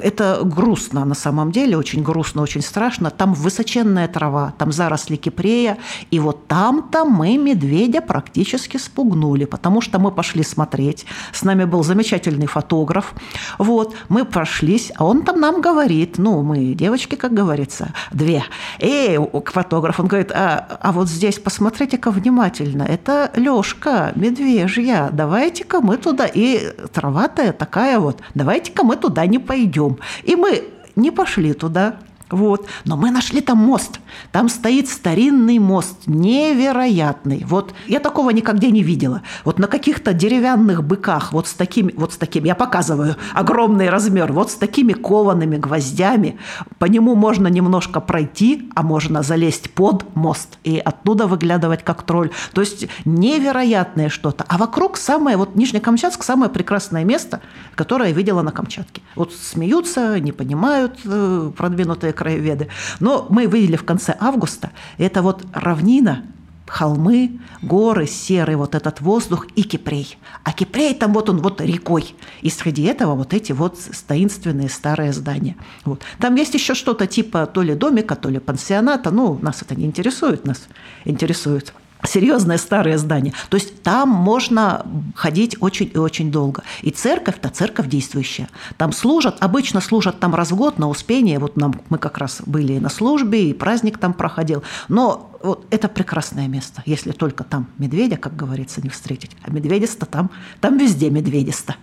Это 0.00 0.40
грустно 0.44 1.04
на 1.04 1.14
самом 1.14 1.52
деле, 1.52 1.76
очень 1.76 2.02
грустно, 2.02 2.42
очень 2.42 2.62
страшно. 2.62 3.10
Там 3.10 3.34
высоченная 3.34 4.08
трава, 4.08 4.52
там 4.58 4.72
заросли 4.72 5.16
кипрея. 5.16 5.78
И 6.10 6.20
вот 6.20 6.46
там-то 6.46 7.04
мы 7.04 7.36
медведя 7.38 8.00
практически 8.00 8.76
спугнули, 8.76 9.44
потому 9.44 9.80
что 9.80 9.98
мы 9.98 10.10
пошли 10.10 10.42
смотреть. 10.42 11.06
С 11.32 11.42
нами 11.42 11.64
был 11.64 11.82
замечательный 11.82 12.46
фотограф. 12.46 13.14
Вот, 13.58 13.94
мы 14.08 14.24
прошлись, 14.24 14.92
а 14.96 15.04
он 15.04 15.22
там 15.22 15.40
нам 15.40 15.60
говорит, 15.60 16.18
ну, 16.18 16.42
мы 16.42 16.74
девочки, 16.74 17.14
как 17.14 17.32
говорится, 17.32 17.92
две. 18.12 18.42
Эй, 18.80 19.18
к 19.18 19.50
фотографу, 19.50 20.02
он 20.02 20.08
говорит, 20.08 20.32
а, 20.32 20.78
а 20.80 20.92
вот 20.92 21.08
здесь 21.08 21.38
посмотрите-ка 21.38 22.10
внимательно, 22.10 22.82
это 22.82 23.30
Лёшка, 23.36 24.12
медвежья, 24.14 25.08
давайте-ка 25.12 25.80
мы 25.80 25.96
туда. 25.96 26.26
И 26.26 26.72
трава-то 26.92 27.52
такая 27.52 27.98
вот, 27.98 28.20
давайте-ка 28.34 28.84
мы 28.84 28.96
туда 28.96 29.26
не 29.26 29.38
пойдем. 29.38 29.98
И 30.22 30.36
мы 30.36 30.64
не 30.96 31.10
пошли 31.10 31.52
туда. 31.52 31.96
Вот. 32.30 32.66
Но 32.84 32.96
мы 32.96 33.10
нашли 33.10 33.40
там 33.40 33.58
мост. 33.58 34.00
Там 34.32 34.48
стоит 34.48 34.88
старинный 34.88 35.58
мост, 35.58 35.96
невероятный. 36.06 37.44
Вот 37.46 37.72
я 37.86 38.00
такого 38.00 38.30
никогда 38.30 38.68
не 38.68 38.82
видела. 38.82 39.22
Вот 39.44 39.58
на 39.58 39.68
каких-то 39.68 40.12
деревянных 40.12 40.82
быках, 40.82 41.32
вот 41.32 41.46
с 41.46 41.54
такими, 41.54 41.92
вот 41.96 42.12
с 42.12 42.16
такими, 42.16 42.48
я 42.48 42.54
показываю 42.54 43.16
огромный 43.32 43.90
размер, 43.90 44.32
вот 44.32 44.50
с 44.50 44.54
такими 44.54 44.92
коваными 44.92 45.56
гвоздями. 45.56 46.38
По 46.78 46.86
нему 46.86 47.14
можно 47.14 47.46
немножко 47.46 48.00
пройти, 48.00 48.70
а 48.74 48.82
можно 48.82 49.22
залезть 49.22 49.70
под 49.70 50.16
мост 50.16 50.58
и 50.64 50.78
оттуда 50.78 51.26
выглядывать 51.26 51.84
как 51.84 52.02
тролль. 52.02 52.30
То 52.52 52.60
есть 52.60 52.88
невероятное 53.04 54.08
что-то. 54.08 54.44
А 54.48 54.58
вокруг 54.58 54.96
самое, 54.96 55.36
вот 55.36 55.54
Нижнекамчатск 55.54 56.24
самое 56.24 56.50
прекрасное 56.50 57.04
место, 57.04 57.40
которое 57.74 58.08
я 58.08 58.14
видела 58.14 58.42
на 58.42 58.50
Камчатке. 58.50 59.02
Вот 59.14 59.32
смеются, 59.32 60.18
не 60.18 60.32
понимают 60.32 60.98
э, 61.04 61.52
продвинутые 61.56 62.12
краеведы. 62.16 62.68
Но 62.98 63.26
мы 63.30 63.46
видели 63.46 63.76
в 63.76 63.84
конце 63.84 64.16
августа, 64.18 64.70
это 64.98 65.22
вот 65.22 65.44
равнина, 65.52 66.24
холмы, 66.66 67.38
горы, 67.62 68.06
серый 68.06 68.56
вот 68.56 68.74
этот 68.74 69.00
воздух 69.00 69.46
и 69.54 69.62
Кипрей. 69.62 70.18
А 70.42 70.52
Кипрей 70.52 70.94
там 70.94 71.12
вот 71.12 71.30
он 71.30 71.38
вот 71.38 71.60
рекой. 71.60 72.14
И 72.42 72.50
среди 72.50 72.82
этого 72.82 73.14
вот 73.14 73.34
эти 73.34 73.52
вот 73.52 73.78
таинственные 74.06 74.68
старые 74.68 75.12
здания. 75.12 75.56
Вот. 75.84 76.02
Там 76.18 76.34
есть 76.34 76.54
еще 76.54 76.74
что-то 76.74 77.06
типа 77.06 77.46
то 77.46 77.62
ли 77.62 77.74
домика, 77.74 78.16
то 78.16 78.28
ли 78.28 78.38
пансионата. 78.38 79.10
Ну, 79.10 79.38
нас 79.42 79.62
это 79.62 79.74
не 79.74 79.86
интересует, 79.86 80.44
нас 80.44 80.66
интересует 81.04 81.72
серьезное 82.04 82.58
старое 82.58 82.98
здание. 82.98 83.32
То 83.48 83.56
есть 83.56 83.82
там 83.82 84.08
можно 84.08 84.84
ходить 85.14 85.56
очень 85.60 85.90
и 85.92 85.98
очень 85.98 86.30
долго. 86.30 86.62
И 86.82 86.90
церковь-то 86.90 87.48
церковь 87.48 87.88
действующая. 87.88 88.48
Там 88.76 88.92
служат, 88.92 89.36
обычно 89.40 89.80
служат 89.80 90.20
там 90.20 90.34
раз 90.34 90.50
в 90.50 90.56
год 90.56 90.78
на 90.78 90.88
Успение. 90.88 91.38
Вот 91.38 91.56
нам, 91.56 91.80
мы 91.88 91.98
как 91.98 92.18
раз 92.18 92.42
были 92.46 92.78
на 92.78 92.88
службе, 92.88 93.50
и 93.50 93.54
праздник 93.54 93.98
там 93.98 94.12
проходил. 94.12 94.62
Но 94.88 95.30
вот 95.42 95.66
это 95.70 95.88
прекрасное 95.88 96.48
место, 96.48 96.82
если 96.86 97.12
только 97.12 97.44
там 97.44 97.68
медведя, 97.78 98.16
как 98.16 98.36
говорится, 98.36 98.80
не 98.82 98.88
встретить. 98.88 99.36
А 99.42 99.50
медведисто 99.50 100.06
там, 100.06 100.30
там 100.60 100.78
везде 100.78 101.10
медведисто. 101.10 101.76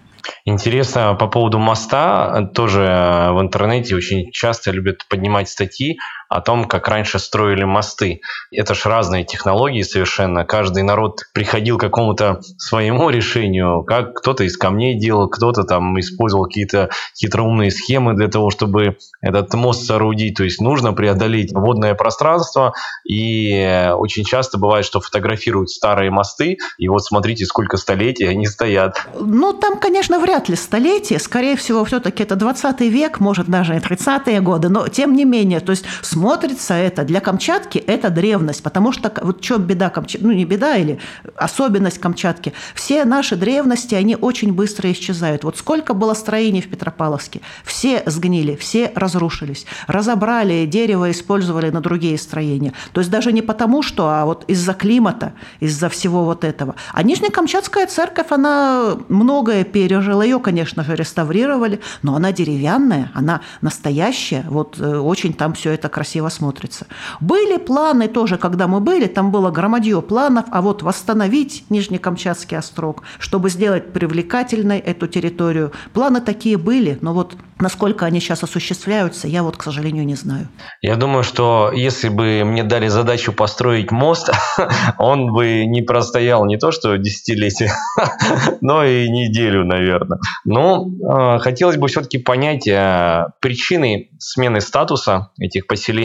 Интересно 0.45 1.15
по 1.15 1.27
поводу 1.27 1.59
моста. 1.59 2.49
Тоже 2.53 2.81
в 2.81 3.41
интернете 3.41 3.95
очень 3.95 4.31
часто 4.31 4.71
любят 4.71 5.05
поднимать 5.09 5.49
статьи 5.49 5.99
о 6.33 6.41
том, 6.41 6.65
как 6.65 6.87
раньше 6.87 7.19
строили 7.19 7.63
мосты. 7.63 8.21
Это 8.51 8.73
ж 8.73 8.85
разные 8.87 9.23
технологии 9.23 9.83
совершенно. 9.83 10.45
Каждый 10.45 10.81
народ 10.81 11.21
приходил 11.31 11.77
к 11.77 11.81
какому-то 11.81 12.41
своему 12.57 13.11
решению. 13.11 13.83
Как 13.83 14.15
кто-то 14.15 14.43
из 14.43 14.57
камней 14.57 14.97
делал, 14.97 15.29
кто-то 15.29 15.63
там 15.63 15.99
использовал 15.99 16.45
какие-то 16.45 16.89
хитроумные 17.15 17.69
схемы 17.69 18.15
для 18.15 18.29
того, 18.29 18.49
чтобы 18.49 18.97
этот 19.21 19.53
мост 19.53 19.85
соорудить. 19.85 20.35
То 20.35 20.43
есть 20.43 20.59
нужно 20.59 20.93
преодолеть 20.93 21.53
водное 21.53 21.93
пространство. 21.93 22.73
И 23.07 23.91
очень 23.95 24.23
часто 24.23 24.57
бывает, 24.57 24.85
что 24.85 25.01
фотографируют 25.01 25.69
старые 25.69 26.09
мосты. 26.09 26.57
И 26.79 26.87
вот 26.87 27.03
смотрите, 27.03 27.45
сколько 27.45 27.77
столетий 27.77 28.25
они 28.25 28.47
стоят. 28.47 29.07
Ну, 29.19 29.53
там, 29.53 29.77
конечно, 29.77 30.19
вряд 30.19 30.49
ли 30.49 30.55
столетие. 30.55 31.19
Скорее 31.19 31.55
всего, 31.55 31.85
все-таки 31.85 32.23
это 32.23 32.35
20 32.35 32.81
век, 32.81 33.19
может, 33.19 33.47
даже 33.47 33.75
и 33.75 33.79
30-е 33.79 34.41
годы. 34.41 34.69
Но, 34.69 34.87
тем 34.87 35.13
не 35.13 35.25
менее, 35.25 35.59
то 35.59 35.71
есть 35.71 35.85
смотрится 36.23 36.73
это, 36.73 37.03
для 37.03 37.19
Камчатки 37.19 37.77
это 37.79 38.09
древность, 38.09 38.63
потому 38.63 38.93
что 38.93 39.11
вот 39.23 39.43
что 39.43 39.57
беда 39.57 39.89
Камчатки, 39.89 40.25
ну 40.25 40.31
не 40.31 40.45
беда 40.45 40.77
или 40.77 40.97
особенность 41.35 41.99
Камчатки, 41.99 42.53
все 42.75 43.03
наши 43.03 43.35
древности, 43.35 43.93
они 43.93 44.15
очень 44.15 44.53
быстро 44.53 44.89
исчезают. 44.89 45.43
Вот 45.43 45.57
сколько 45.57 45.93
было 45.93 46.13
строений 46.13 46.61
в 46.61 46.69
Петропавловске, 46.69 47.41
все 47.65 48.03
сгнили, 48.05 48.55
все 48.55 48.93
разрушились, 48.95 49.65
разобрали, 49.87 50.65
дерево 50.65 51.11
использовали 51.11 51.69
на 51.71 51.81
другие 51.81 52.17
строения. 52.17 52.71
То 52.93 53.01
есть 53.01 53.11
даже 53.11 53.33
не 53.33 53.41
потому, 53.41 53.81
что, 53.81 54.07
а 54.07 54.23
вот 54.23 54.45
из-за 54.47 54.73
климата, 54.73 55.33
из-за 55.59 55.89
всего 55.89 56.23
вот 56.23 56.45
этого. 56.45 56.75
А 56.93 57.03
Нижнекамчатская 57.03 57.85
церковь, 57.87 58.27
она 58.29 58.95
многое 59.09 59.65
пережила, 59.65 60.23
ее, 60.23 60.39
конечно 60.39 60.85
же, 60.85 60.95
реставрировали, 60.95 61.81
но 62.01 62.15
она 62.15 62.31
деревянная, 62.31 63.11
она 63.13 63.41
настоящая, 63.59 64.45
вот 64.47 64.79
э, 64.79 64.97
очень 64.97 65.33
там 65.33 65.53
все 65.53 65.71
это 65.71 65.89
красиво 65.89 66.12
красиво 66.13 66.29
смотрится. 66.29 66.85
Были 67.21 67.57
планы 67.57 68.07
тоже, 68.07 68.37
когда 68.37 68.67
мы 68.67 68.79
были, 68.79 69.07
там 69.07 69.31
было 69.31 69.51
громадье 69.51 70.01
планов, 70.01 70.45
а 70.51 70.61
вот 70.61 70.83
восстановить 70.83 71.65
Нижнекамчатский 71.69 72.57
острог, 72.57 73.03
чтобы 73.19 73.49
сделать 73.49 73.93
привлекательной 73.93 74.79
эту 74.79 75.07
территорию. 75.07 75.71
Планы 75.93 76.21
такие 76.21 76.57
были, 76.57 76.97
но 77.01 77.13
вот 77.13 77.35
Насколько 77.63 78.05
они 78.05 78.19
сейчас 78.19 78.43
осуществляются, 78.43 79.29
я 79.29 79.41
вот, 79.41 79.55
к 79.55 79.63
сожалению, 79.63 80.05
не 80.05 80.15
знаю. 80.15 80.49
Я 80.81 80.97
думаю, 80.97 81.23
что 81.23 81.71
если 81.73 82.09
бы 82.09 82.43
мне 82.43 82.61
дали 82.61 82.89
задачу 82.89 83.31
построить 83.31 83.89
мост, 83.89 84.31
он 84.97 85.31
бы 85.31 85.63
не 85.65 85.81
простоял 85.81 86.45
не 86.45 86.57
то 86.57 86.73
что 86.73 86.97
десятилетие, 86.97 87.71
но 88.61 88.83
и 88.83 89.07
неделю, 89.07 89.63
наверное. 89.63 90.19
Но 90.43 90.85
э, 90.85 91.39
хотелось 91.39 91.77
бы 91.77 91.87
все-таки 91.87 92.17
понять 92.17 92.67
э, 92.67 93.27
причины 93.39 94.09
смены 94.19 94.59
статуса 94.59 95.29
этих 95.39 95.65
поселений. 95.65 96.02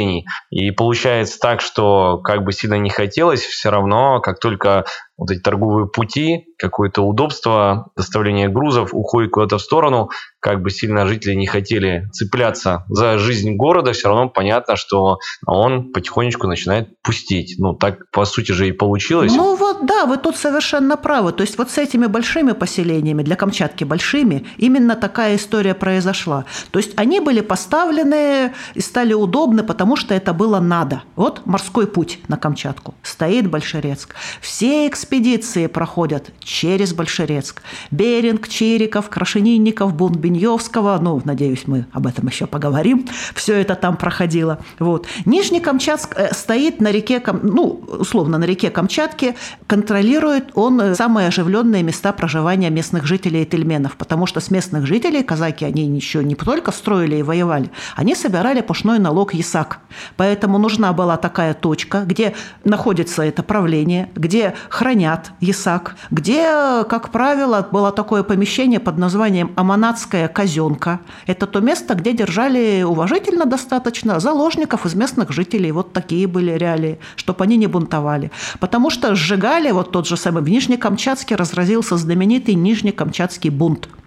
И 0.51 0.71
получается 0.71 1.39
так, 1.41 1.61
что 1.61 2.19
как 2.19 2.45
бы 2.45 2.53
сильно 2.53 2.75
не 2.75 2.91
хотелось, 2.91 3.43
все 3.43 3.71
равно, 3.71 4.21
как 4.21 4.41
только 4.41 4.85
вот 5.18 5.33
эти 5.33 5.40
торговые 5.40 5.88
пути, 5.88 6.46
какое-то 6.59 7.02
удобство, 7.02 7.90
доставление 7.96 8.48
грузов 8.48 8.90
уходит 8.92 9.33
куда-то 9.33 9.59
в 9.59 9.61
сторону, 9.61 10.11
как 10.40 10.62
бы 10.62 10.70
сильно 10.70 11.07
жители 11.09 11.35
не 11.35 11.46
хотели 11.46 12.09
цепляться 12.12 12.85
за 12.88 13.18
жизнь 13.18 13.57
города, 13.57 13.92
все 13.92 14.09
равно 14.09 14.28
понятно, 14.28 14.76
что 14.76 15.18
он 15.44 15.92
потихонечку 15.92 16.46
начинает 16.46 16.88
пустить. 17.02 17.57
Ну, 17.59 17.74
так, 17.74 18.09
по 18.12 18.24
сути 18.24 18.52
же, 18.52 18.68
и 18.68 18.72
получилось. 18.72 19.35
Ну, 19.35 19.57
вот, 19.57 19.85
да, 19.85 20.07
вы 20.07 20.18
тут 20.18 20.37
совершенно 20.37 20.96
правы. 20.96 21.33
То 21.33 21.42
есть 21.42 21.59
вот 21.59 21.70
с 21.70 21.78
этими 21.78 22.07
большими 22.07 22.52
поселениями, 22.52 23.24
для 23.24 23.35
Камчатки 23.35 23.83
большими, 23.83 24.46
именно 24.57 24.94
такая 24.94 25.35
история 25.35 25.74
произошла. 25.74 26.44
То 26.70 26.78
есть 26.78 26.92
они 26.96 27.18
были 27.18 27.40
поставлены 27.40 28.52
и 28.74 28.81
стали 28.81 29.14
удобны, 29.14 29.64
потому 29.64 29.96
что 29.96 30.14
это 30.14 30.33
было 30.33 30.61
надо. 30.61 31.02
Вот 31.16 31.44
морской 31.44 31.88
путь 31.88 32.20
на 32.28 32.37
Камчатку. 32.37 32.94
Стоит 33.02 33.50
Большерецк. 33.50 34.14
Все 34.40 34.87
эксперты 34.87 35.08
экспедиции 35.09 35.68
проходят 35.68 36.31
через 36.40 36.92
Большерецк. 36.92 37.62
Беринг, 37.90 38.47
Чириков, 38.47 39.09
Крашенинников, 39.09 39.94
Бунбеньевского, 39.94 40.99
ну, 41.01 41.23
надеюсь, 41.25 41.62
мы 41.66 41.87
об 41.92 42.07
этом 42.07 42.27
еще 42.27 42.47
поговорим, 42.47 43.07
все 43.35 43.55
это 43.55 43.75
там 43.75 43.97
проходило. 43.97 44.59
Вот. 44.79 45.07
Нижний 45.25 45.61
Камчатск 45.61 46.14
э, 46.14 46.35
стоит 46.35 46.83
на 46.83 46.90
реке, 46.90 47.23
ну, 47.42 47.83
условно, 47.99 48.37
на 48.37 48.44
реке 48.44 48.71
Камчатке, 48.71 49.35
контролирует 49.66 50.51
он 50.55 50.79
э, 50.79 50.94
самые 50.94 51.29
оживленные 51.29 51.83
места 51.83 52.12
проживания 52.12 52.68
местных 52.68 53.07
жителей 53.07 53.42
и 53.42 53.47
тельменов, 53.47 53.97
потому 53.97 54.27
что 54.27 54.40
с 54.40 54.51
местных 54.51 54.87
жителей 54.87 55.23
казаки, 55.23 55.64
они 55.64 55.87
еще 55.87 56.23
не 56.23 56.35
только 56.35 56.71
строили 56.71 57.16
и 57.16 57.23
воевали, 57.23 57.71
они 57.97 58.14
собирали 58.14 58.61
пушной 58.61 58.99
налог 58.99 59.33
ЯСАК. 59.33 59.79
Поэтому 60.16 60.59
нужна 60.59 60.92
была 60.92 61.16
такая 61.16 61.55
точка, 61.55 62.03
где 62.05 62.35
находится 62.64 63.23
это 63.23 63.42
правление, 63.42 64.11
где 64.14 64.55
хранится 64.68 64.98
хранят 64.99 65.31
ЯСАК, 65.41 65.95
где, 66.11 66.85
как 66.89 67.11
правило, 67.11 67.67
было 67.71 67.93
такое 67.93 68.25
помещение 68.25 68.81
под 68.81 68.99
названием 68.99 69.53
Аманатская 69.55 70.27
казенка. 70.27 70.99
Это 71.27 71.47
то 71.47 71.61
место, 71.61 71.95
где 71.95 72.13
держали 72.13 72.83
уважительно 72.83 73.45
достаточно 73.45 74.19
заложников 74.19 74.87
из 74.87 74.95
местных 74.95 75.31
жителей. 75.31 75.71
Вот 75.71 75.93
такие 75.93 76.27
были 76.27 76.51
реалии, 76.51 76.99
чтобы 77.15 77.45
они 77.45 77.57
не 77.57 77.69
бунтовали. 77.69 78.33
Потому 78.59 78.91
что 78.91 79.15
сжигали, 79.15 79.71
вот 79.71 79.93
тот 79.93 80.09
же 80.09 80.17
самый 80.17 80.43
в 80.43 80.49
Нижнекамчатске 80.49 81.37
разразился 81.37 81.97
знаменитый 81.97 82.55
Нижнекамчатский 82.55 83.51
бунт– 83.51 83.89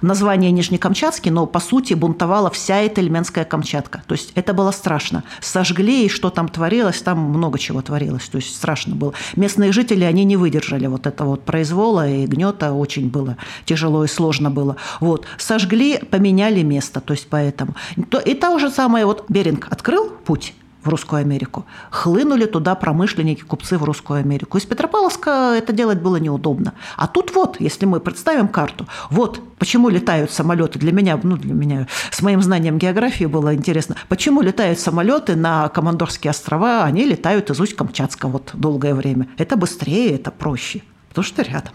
название 0.00 0.50
Нижнекамчатский, 0.50 1.30
но 1.30 1.46
по 1.46 1.60
сути 1.60 1.94
бунтовала 1.94 2.50
вся 2.50 2.78
эта 2.78 3.00
Эльменская 3.00 3.44
Камчатка. 3.44 4.02
То 4.06 4.14
есть 4.14 4.32
это 4.34 4.54
было 4.54 4.70
страшно. 4.70 5.24
Сожгли, 5.40 6.06
и 6.06 6.08
что 6.08 6.30
там 6.30 6.48
творилось, 6.48 7.02
там 7.02 7.18
много 7.18 7.58
чего 7.58 7.82
творилось. 7.82 8.28
То 8.28 8.36
есть 8.36 8.54
страшно 8.54 8.94
было. 8.94 9.14
Местные 9.36 9.72
жители, 9.72 10.04
они 10.04 10.24
не 10.24 10.36
выдержали 10.36 10.86
вот 10.86 11.06
этого 11.06 11.30
вот 11.30 11.44
произвола 11.44 12.08
и 12.08 12.26
гнета. 12.26 12.72
Очень 12.72 13.10
было 13.10 13.36
тяжело 13.64 14.04
и 14.04 14.08
сложно 14.08 14.50
было. 14.50 14.76
Вот. 15.00 15.26
Сожгли, 15.38 15.98
поменяли 15.98 16.62
место. 16.62 17.00
То 17.00 17.12
есть 17.12 17.28
поэтому. 17.28 17.74
И 18.24 18.34
то 18.34 18.58
же 18.58 18.70
самое, 18.70 19.06
вот 19.06 19.24
Беринг 19.28 19.68
открыл 19.70 20.10
путь, 20.10 20.54
в 20.82 20.88
Русскую 20.88 21.20
Америку. 21.20 21.66
Хлынули 21.90 22.46
туда 22.46 22.74
промышленники, 22.74 23.42
купцы 23.42 23.78
в 23.78 23.84
Русскую 23.84 24.20
Америку. 24.20 24.58
Из 24.58 24.64
Петропавловска 24.64 25.54
это 25.56 25.72
делать 25.72 26.00
было 26.00 26.16
неудобно. 26.16 26.74
А 26.96 27.06
тут 27.06 27.34
вот, 27.34 27.60
если 27.60 27.86
мы 27.86 28.00
представим 28.00 28.48
карту, 28.48 28.86
вот 29.10 29.40
почему 29.58 29.88
летают 29.88 30.30
самолеты. 30.30 30.78
Для 30.78 30.92
меня, 30.92 31.18
ну, 31.22 31.36
для 31.36 31.54
меня 31.54 31.86
с 32.10 32.22
моим 32.22 32.42
знанием 32.42 32.78
географии 32.78 33.26
было 33.26 33.54
интересно, 33.54 33.96
почему 34.08 34.40
летают 34.40 34.78
самолеты 34.78 35.36
на 35.36 35.68
Командорские 35.68 36.30
острова, 36.30 36.84
они 36.84 37.04
летают 37.04 37.50
из 37.50 37.60
Усть-Камчатска 37.60 38.28
вот 38.28 38.50
долгое 38.54 38.94
время. 38.94 39.28
Это 39.38 39.56
быстрее, 39.56 40.14
это 40.14 40.30
проще 40.30 40.82
потому 41.10 41.24
что 41.24 41.42
рядом. 41.42 41.74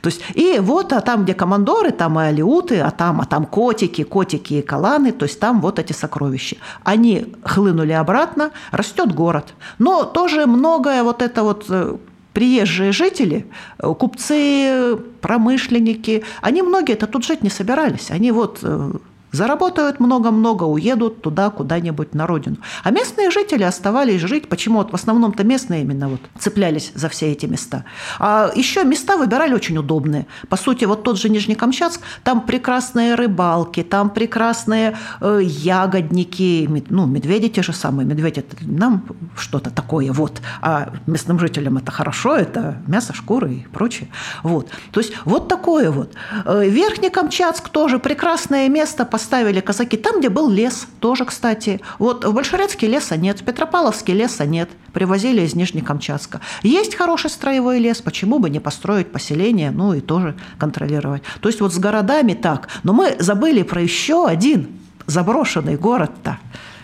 То 0.00 0.08
есть, 0.08 0.22
и 0.34 0.58
вот, 0.58 0.92
а 0.92 1.00
там, 1.00 1.24
где 1.24 1.34
командоры, 1.34 1.92
там 1.92 2.18
и 2.18 2.24
алиуты, 2.24 2.80
а 2.80 2.90
там, 2.90 3.20
а 3.20 3.26
там 3.26 3.44
котики, 3.44 4.04
котики 4.04 4.54
и 4.54 4.62
каланы, 4.62 5.12
то 5.12 5.26
есть 5.26 5.38
там 5.38 5.60
вот 5.60 5.78
эти 5.78 5.92
сокровища. 5.92 6.56
Они 6.82 7.34
хлынули 7.44 7.92
обратно, 7.92 8.50
растет 8.72 9.14
город. 9.14 9.54
Но 9.78 10.04
тоже 10.04 10.46
многое 10.46 11.02
вот 11.02 11.20
это 11.20 11.42
вот 11.42 11.66
э, 11.68 11.96
приезжие 12.32 12.92
жители, 12.92 13.46
э, 13.78 13.94
купцы, 13.94 14.96
промышленники, 15.20 16.24
они 16.40 16.62
многие 16.62 16.94
это 16.94 17.06
тут 17.06 17.24
жить 17.24 17.42
не 17.42 17.50
собирались. 17.50 18.10
Они 18.10 18.32
вот 18.32 18.60
э, 18.62 18.92
Заработают 19.32 20.00
много-много, 20.00 20.64
уедут 20.64 21.22
туда, 21.22 21.50
куда-нибудь 21.50 22.14
на 22.14 22.26
родину. 22.26 22.56
А 22.82 22.90
местные 22.90 23.30
жители 23.30 23.62
оставались 23.62 24.20
жить. 24.20 24.48
Почему? 24.48 24.78
Вот 24.78 24.90
в 24.90 24.94
основном-то 24.94 25.44
местные 25.44 25.82
именно 25.82 26.08
вот 26.08 26.20
цеплялись 26.38 26.92
за 26.94 27.08
все 27.08 27.30
эти 27.32 27.46
места. 27.46 27.84
А 28.18 28.50
еще 28.54 28.84
места 28.84 29.16
выбирали 29.16 29.54
очень 29.54 29.78
удобные. 29.78 30.26
По 30.48 30.56
сути, 30.56 30.84
вот 30.84 31.04
тот 31.04 31.18
же 31.18 31.28
Нижнекамчатск, 31.28 32.00
там 32.24 32.40
прекрасные 32.40 33.14
рыбалки, 33.14 33.82
там 33.82 34.10
прекрасные 34.10 34.96
э, 35.20 35.40
ягодники, 35.42 36.68
ну, 36.88 37.06
медведи 37.06 37.48
те 37.48 37.62
же 37.62 37.72
самые. 37.72 38.10
Это 38.10 38.56
нам 38.62 39.04
что-то 39.36 39.70
такое, 39.70 40.12
вот. 40.12 40.40
А 40.60 40.92
местным 41.06 41.38
жителям 41.38 41.76
это 41.76 41.92
хорошо, 41.92 42.36
это 42.36 42.82
мясо, 42.86 43.12
шкуры 43.12 43.54
и 43.54 43.66
прочее. 43.72 44.08
Вот. 44.42 44.68
То 44.90 45.00
есть 45.00 45.12
вот 45.24 45.48
такое 45.48 45.90
вот. 45.90 46.14
Э, 46.44 46.68
Верхний 46.68 47.10
Камчатск 47.10 47.68
тоже 47.68 47.98
прекрасное 47.98 48.68
место 48.68 49.04
по 49.04 49.18
поставили 49.20 49.60
казаки 49.60 49.98
там, 49.98 50.20
где 50.20 50.30
был 50.30 50.48
лес, 50.48 50.86
тоже, 50.98 51.26
кстати. 51.26 51.82
Вот 51.98 52.24
в 52.24 52.32
Большерецке 52.32 52.86
леса 52.86 53.18
нет, 53.18 53.40
в 53.40 53.44
Петропавловске 53.44 54.14
леса 54.14 54.46
нет. 54.46 54.70
Привозили 54.94 55.42
из 55.42 55.54
Нижнекамчатска. 55.54 56.40
Есть 56.62 56.94
хороший 56.94 57.28
строевой 57.28 57.80
лес, 57.80 58.00
почему 58.00 58.38
бы 58.38 58.48
не 58.48 58.60
построить 58.60 59.12
поселение, 59.12 59.72
ну 59.72 59.92
и 59.92 60.00
тоже 60.00 60.36
контролировать. 60.58 61.22
То 61.42 61.50
есть 61.50 61.60
вот 61.60 61.74
с 61.74 61.78
городами 61.78 62.32
так. 62.32 62.68
Но 62.82 62.94
мы 62.94 63.14
забыли 63.18 63.62
про 63.62 63.82
еще 63.82 64.26
один 64.26 64.68
заброшенный 65.06 65.76
город-то. 65.76 66.38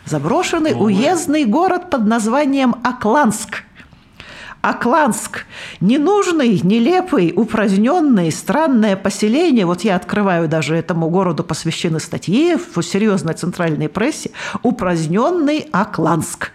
Заброшенный 0.04 0.74
уездный 0.76 1.46
город 1.46 1.88
под 1.88 2.06
названием 2.06 2.74
Акланск. 2.84 3.64
Акланск. 4.66 5.46
Ненужный, 5.80 6.60
нелепый, 6.60 7.32
упраздненный, 7.36 8.32
странное 8.32 8.96
поселение. 8.96 9.64
Вот 9.64 9.82
я 9.82 9.94
открываю 9.94 10.48
даже 10.48 10.74
этому 10.74 11.08
городу 11.08 11.44
посвящены 11.44 12.00
статьи 12.00 12.56
в 12.56 12.82
серьезной 12.82 13.34
центральной 13.34 13.88
прессе. 13.88 14.32
Упраздненный 14.64 15.68
Акланск. 15.70 16.50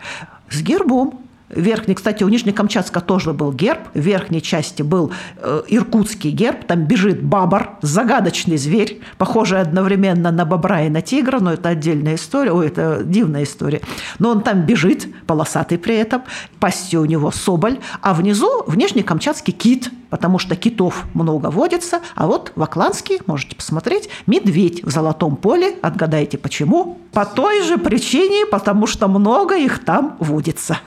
С 0.49 0.61
гербом 0.61 1.21
Верхний, 1.55 1.95
кстати, 1.95 2.23
у 2.23 2.29
Нижнекамчатска 2.29 3.01
тоже 3.01 3.33
был 3.33 3.51
герб. 3.51 3.79
В 3.93 3.99
верхней 3.99 4.41
части 4.41 4.81
был 4.81 5.11
э, 5.37 5.63
иркутский 5.67 6.31
герб. 6.31 6.65
Там 6.65 6.85
бежит 6.85 7.21
бабр, 7.21 7.71
загадочный 7.81 8.57
зверь, 8.57 9.01
похожий 9.17 9.59
одновременно 9.59 10.31
на 10.31 10.45
бобра 10.45 10.81
и 10.81 10.89
на 10.89 11.01
тигра, 11.01 11.39
но 11.39 11.53
это 11.53 11.69
отдельная 11.69 12.15
история, 12.15 12.51
ой, 12.51 12.67
это 12.67 13.01
дивная 13.03 13.43
история. 13.43 13.81
Но 14.19 14.29
он 14.29 14.41
там 14.41 14.65
бежит, 14.65 15.07
полосатый 15.25 15.77
при 15.77 15.95
этом, 15.95 16.23
пастью 16.59 17.01
у 17.01 17.05
него 17.05 17.31
соболь, 17.31 17.79
а 18.01 18.13
внизу 18.13 18.63
в 18.65 18.75
Нижнекамчатске 18.77 19.51
кит– 19.51 19.89
потому 20.11 20.37
что 20.37 20.55
китов 20.55 21.05
много 21.15 21.47
водится, 21.47 22.01
а 22.15 22.27
вот 22.27 22.51
в 22.55 22.61
Акланске, 22.61 23.17
можете 23.25 23.55
посмотреть, 23.55 24.09
медведь 24.27 24.83
в 24.83 24.91
золотом 24.91 25.37
поле. 25.37 25.75
Отгадайте, 25.81 26.37
почему? 26.37 26.99
По 27.11 27.25
той 27.25 27.63
же 27.63 27.79
причине, 27.79 28.45
потому 28.45 28.85
что 28.85 29.07
много 29.07 29.57
их 29.57 29.83
там 29.83 30.17
водится. 30.19 30.77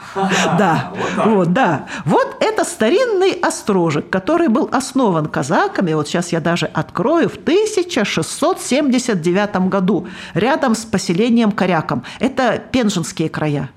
Да, 0.58 0.92
вот, 1.24 1.52
да. 1.52 1.86
Вот 2.04 2.36
это 2.40 2.64
старинный 2.64 3.32
острожек, 3.32 4.10
который 4.10 4.48
был 4.48 4.68
основан 4.70 5.26
казаками, 5.26 5.94
вот 5.94 6.06
сейчас 6.06 6.30
я 6.32 6.40
даже 6.40 6.66
открою, 6.66 7.28
в 7.28 7.36
1679 7.36 9.56
году, 9.68 10.06
рядом 10.34 10.74
с 10.74 10.84
поселением 10.84 11.50
Коряком. 11.50 12.02
Это 12.20 12.62
Пенжинские 12.70 13.30
края. 13.30 13.70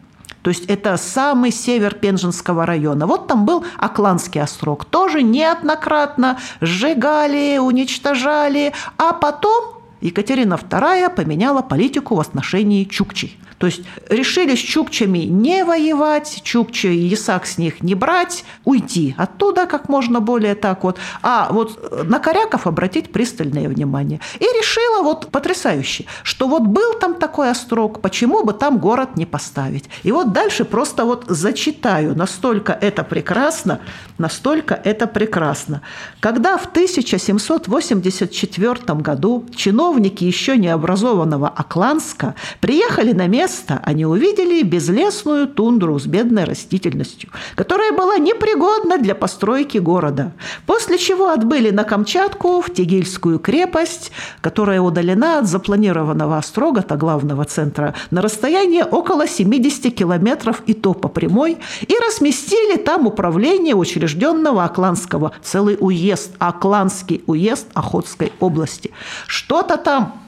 То 0.47 0.51
есть 0.51 0.63
это 0.67 0.95
самый 0.95 1.51
север 1.51 1.93
Пенжинского 1.95 2.65
района. 2.65 3.05
Вот 3.05 3.27
там 3.27 3.45
был 3.45 3.65
Акланский 3.75 4.41
острог. 4.41 4.85
Тоже 4.85 5.21
неоднократно 5.21 6.39
сжигали, 6.61 7.57
уничтожали. 7.57 8.71
А 8.97 9.11
потом 9.11 9.81
Екатерина 9.99 10.53
II 10.53 11.09
поменяла 11.09 11.61
политику 11.61 12.15
в 12.15 12.21
отношении 12.21 12.85
Чукчей. 12.85 13.37
То 13.57 13.67
есть 13.67 13.81
решили 14.09 14.55
с 14.55 14.59
чукчами 14.59 15.19
не 15.19 15.63
воевать, 15.63 16.41
чукчи 16.43 16.87
и 16.87 17.07
ясак 17.07 17.47
с 17.47 17.57
них 17.57 17.81
не 17.81 17.95
брать, 17.95 18.43
уйти 18.65 19.15
оттуда 19.17 19.65
как 19.65 19.87
можно 19.89 20.19
более 20.19 20.55
так 20.55 20.83
вот, 20.83 20.99
а 21.23 21.47
вот 21.51 22.05
на 22.05 22.19
коряков 22.19 22.67
обратить 22.67 23.11
пристальное 23.11 23.67
внимание. 23.67 24.19
И 24.39 24.43
решила 24.43 25.01
вот 25.01 25.31
потрясающе, 25.31 26.05
что 26.23 26.47
вот 26.47 26.61
был 26.63 26.93
там 26.99 27.15
такой 27.15 27.49
острог, 27.49 28.01
почему 28.01 28.43
бы 28.43 28.53
там 28.53 28.77
город 28.77 29.17
не 29.17 29.25
поставить. 29.25 29.89
И 30.03 30.11
вот 30.11 30.33
дальше 30.33 30.63
просто 30.63 31.05
вот 31.05 31.25
зачитаю, 31.27 32.15
настолько 32.15 32.73
это 32.73 33.03
прекрасно, 33.03 33.79
настолько 34.19 34.75
это 34.75 35.07
прекрасно. 35.07 35.81
Когда 36.19 36.57
в 36.57 36.67
1784 36.67 38.99
году 38.99 39.45
чиновники 39.55 40.23
еще 40.23 40.57
не 40.57 40.67
образованного 40.67 41.47
Акланска 41.47 42.35
приехали 42.59 43.13
на 43.13 43.27
место, 43.27 43.46
они 43.83 44.05
увидели 44.05 44.61
безлесную 44.63 45.47
тундру 45.47 45.97
с 45.99 46.05
бедной 46.05 46.43
растительностью, 46.43 47.29
которая 47.55 47.91
была 47.91 48.17
непригодна 48.17 48.97
для 48.97 49.15
постройки 49.15 49.77
города. 49.77 50.33
После 50.65 50.97
чего 50.97 51.29
отбыли 51.29 51.69
на 51.69 51.83
Камчатку, 51.83 52.61
в 52.61 52.73
Тегильскую 52.73 53.39
крепость, 53.39 54.11
которая 54.41 54.81
удалена 54.81 55.39
от 55.39 55.47
запланированного 55.47 56.37
острога-то 56.37 56.95
главного 56.95 57.45
центра 57.45 57.93
на 58.11 58.21
расстояние 58.21 58.83
около 58.83 59.27
70 59.27 59.95
километров 59.95 60.61
и 60.65 60.73
то 60.73 60.93
по 60.93 61.07
прямой, 61.07 61.57
и 61.87 61.95
разместили 62.05 62.77
там 62.77 63.07
управление 63.07 63.75
учрежденного 63.75 64.63
Акланского, 64.63 65.31
целый 65.41 65.77
уезд, 65.79 66.31
Акланский 66.39 67.23
уезд 67.27 67.67
Охотской 67.73 68.33
области. 68.39 68.91
Что-то 69.27 69.77
там 69.77 70.26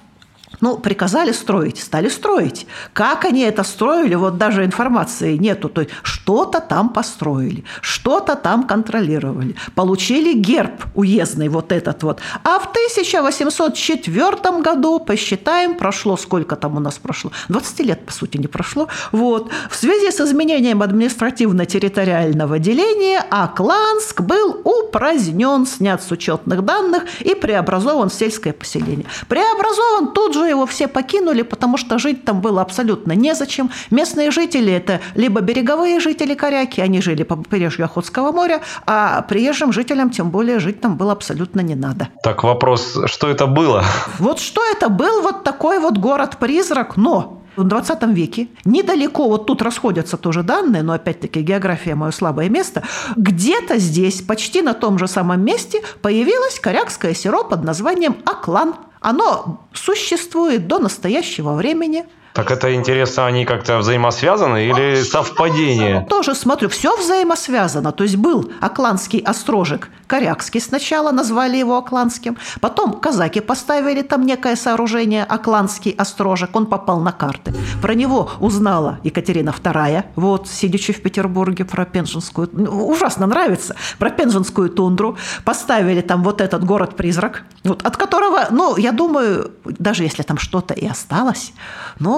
ну, 0.62 0.78
приказали 0.78 1.32
строить, 1.32 1.80
стали 1.80 2.10
строить. 2.10 2.68
Как 2.94 3.26
они 3.26 3.42
это 3.42 3.64
строили, 3.64 4.16
вот 4.16 4.38
даже 4.38 4.66
информации 4.66 5.38
нету. 5.38 5.70
То 5.70 5.82
есть 5.82 5.94
что-то 6.04 6.60
там 6.60 6.90
построили, 6.90 7.64
что-то 7.82 8.36
там 8.36 8.68
контролировали. 8.68 9.56
Получили 9.76 10.34
герб 10.34 10.86
уездный 10.96 11.48
вот 11.48 11.72
этот 11.72 12.04
вот. 12.04 12.20
А 12.44 12.60
в 12.60 12.68
1804 12.68 14.62
году, 14.62 15.00
посчитаем, 15.00 15.76
прошло, 15.76 16.18
сколько 16.18 16.56
там 16.56 16.76
у 16.78 16.80
нас 16.80 16.96
прошло? 16.96 17.32
20 17.48 17.80
лет, 17.82 18.06
по 18.06 18.12
сути, 18.12 18.38
не 18.38 18.48
прошло. 18.48 18.88
Вот. 19.12 19.50
В 19.70 19.76
связи 19.76 20.12
с 20.12 20.20
изменением 20.20 20.82
административно-территориального 20.82 22.60
деления 22.60 23.24
Акланск 23.30 24.22
был 24.22 24.62
упразднен, 24.64 25.66
снят 25.66 26.04
с 26.04 26.12
учетных 26.12 26.66
данных 26.66 27.04
и 27.22 27.36
преобразован 27.36 28.10
в 28.10 28.14
сельское 28.14 28.54
поселение. 28.54 29.06
Преобразован 29.28 30.14
тут 30.14 30.34
же 30.34 30.49
его 30.50 30.66
все 30.66 30.88
покинули, 30.88 31.42
потому 31.42 31.78
что 31.78 32.00
жить 32.00 32.26
там 32.26 32.42
было 32.42 32.62
абсолютно 32.62 33.14
незачем. 33.14 33.70
Местные 33.92 34.32
жители– 34.32 34.72
это 34.74 35.00
либо 35.16 35.42
береговые 35.42 36.00
жители 36.00 36.34
Коряки, 36.34 36.82
они 36.82 37.02
жили 37.02 37.24
по 37.24 37.36
побережью 37.36 37.86
Охотского 37.86 38.32
моря, 38.32 38.62
а 38.86 39.22
приезжим 39.22 39.72
жителям 39.72 40.10
тем 40.10 40.30
более 40.32 40.60
жить 40.60 40.82
там 40.82 40.98
было 40.98 41.12
абсолютно 41.12 41.62
не 41.62 41.76
надо. 41.76 42.10
Так 42.24 42.44
вопрос, 42.44 42.98
что 43.06 43.28
это 43.28 43.48
было? 43.48 43.84
Вот 44.20 44.40
что 44.40 44.62
это 44.72 44.90
был 44.90 45.22
вот 45.22 45.44
такой 45.44 45.80
вот 45.80 45.98
город-призрак, 45.98 46.98
но 46.98 47.40
в 47.60 47.64
20 47.64 48.04
веке, 48.04 48.48
недалеко, 48.64 49.28
вот 49.28 49.46
тут 49.46 49.62
расходятся 49.62 50.18
тоже 50.18 50.44
данные, 50.44 50.82
но 50.82 50.94
опять-таки 50.94 51.42
география– 51.42 51.96
мое 51.96 52.12
слабое 52.12 52.50
место, 52.50 52.84
где-то 53.18 53.78
здесь, 53.78 54.22
почти 54.22 54.62
на 54.62 54.74
том 54.74 54.98
же 54.98 55.08
самом 55.08 55.44
месте, 55.44 55.82
появилось 56.02 56.60
корякское 56.60 57.14
село 57.14 57.44
под 57.44 57.64
названием 57.64 58.18
Аклан. 58.26 58.76
Оно 59.00 59.62
существует 59.74 60.68
до 60.68 60.80
настоящего 60.80 61.54
времени– 61.54 62.06
так 62.34 62.52
это 62.52 62.74
интересно, 62.76 63.26
они 63.26 63.46
как-то 63.46 63.78
взаимосвязаны 63.80 64.66
или 64.66 65.04
совпадение? 65.04 66.06
Тоже 66.10 66.36
смотрю, 66.36 66.70
все 66.70 66.96
взаимосвязано. 66.96 67.92
То 67.92 68.04
есть 68.04 68.18
был 68.18 68.52
Акланский 68.62 69.20
острожек, 69.20 69.90
Корякский 70.08 70.60
сначала, 70.60 71.12
назвали 71.12 71.58
его 71.58 71.78
Акланским. 71.78 72.38
Потом 72.62 72.94
казаки 72.94 73.42
поставили 73.42 74.02
там 74.02 74.26
некое 74.26 74.56
сооружение, 74.56 75.24
Акланский 75.24 75.92
острожек, 75.92 76.56
он 76.56 76.66
попал 76.66 77.00
на 77.00 77.12
карты. 77.12 77.54
Про 77.82 77.94
него 77.94 78.32
узнала 78.40 79.00
Екатерина 79.04 79.50
II, 79.50 80.06
вот, 80.16 80.48
сидячи 80.48 80.94
в 80.94 81.02
Петербурге, 81.02 81.66
про 81.66 81.86
Пенжинскую, 81.86 82.50
ужасно 82.70 83.28
нравится, 83.28 83.76
про 84.00 84.10
Пенжинскую 84.10 84.70
тундру. 84.70 85.18
Поставили 85.46 86.02
там 86.02 86.24
вот 86.24 86.42
этот 86.42 86.64
город-призрак, 86.64 87.44
вот, 87.64 87.86
от 87.86 87.98
которого, 87.98 88.48
ну, 88.50 88.78
я 88.78 88.92
думаю, 88.92 89.52
даже 89.66 90.04
если 90.04 90.24
там 90.24 90.38
что-то 90.38 90.74
и 90.74 90.88
осталось, 90.88 91.54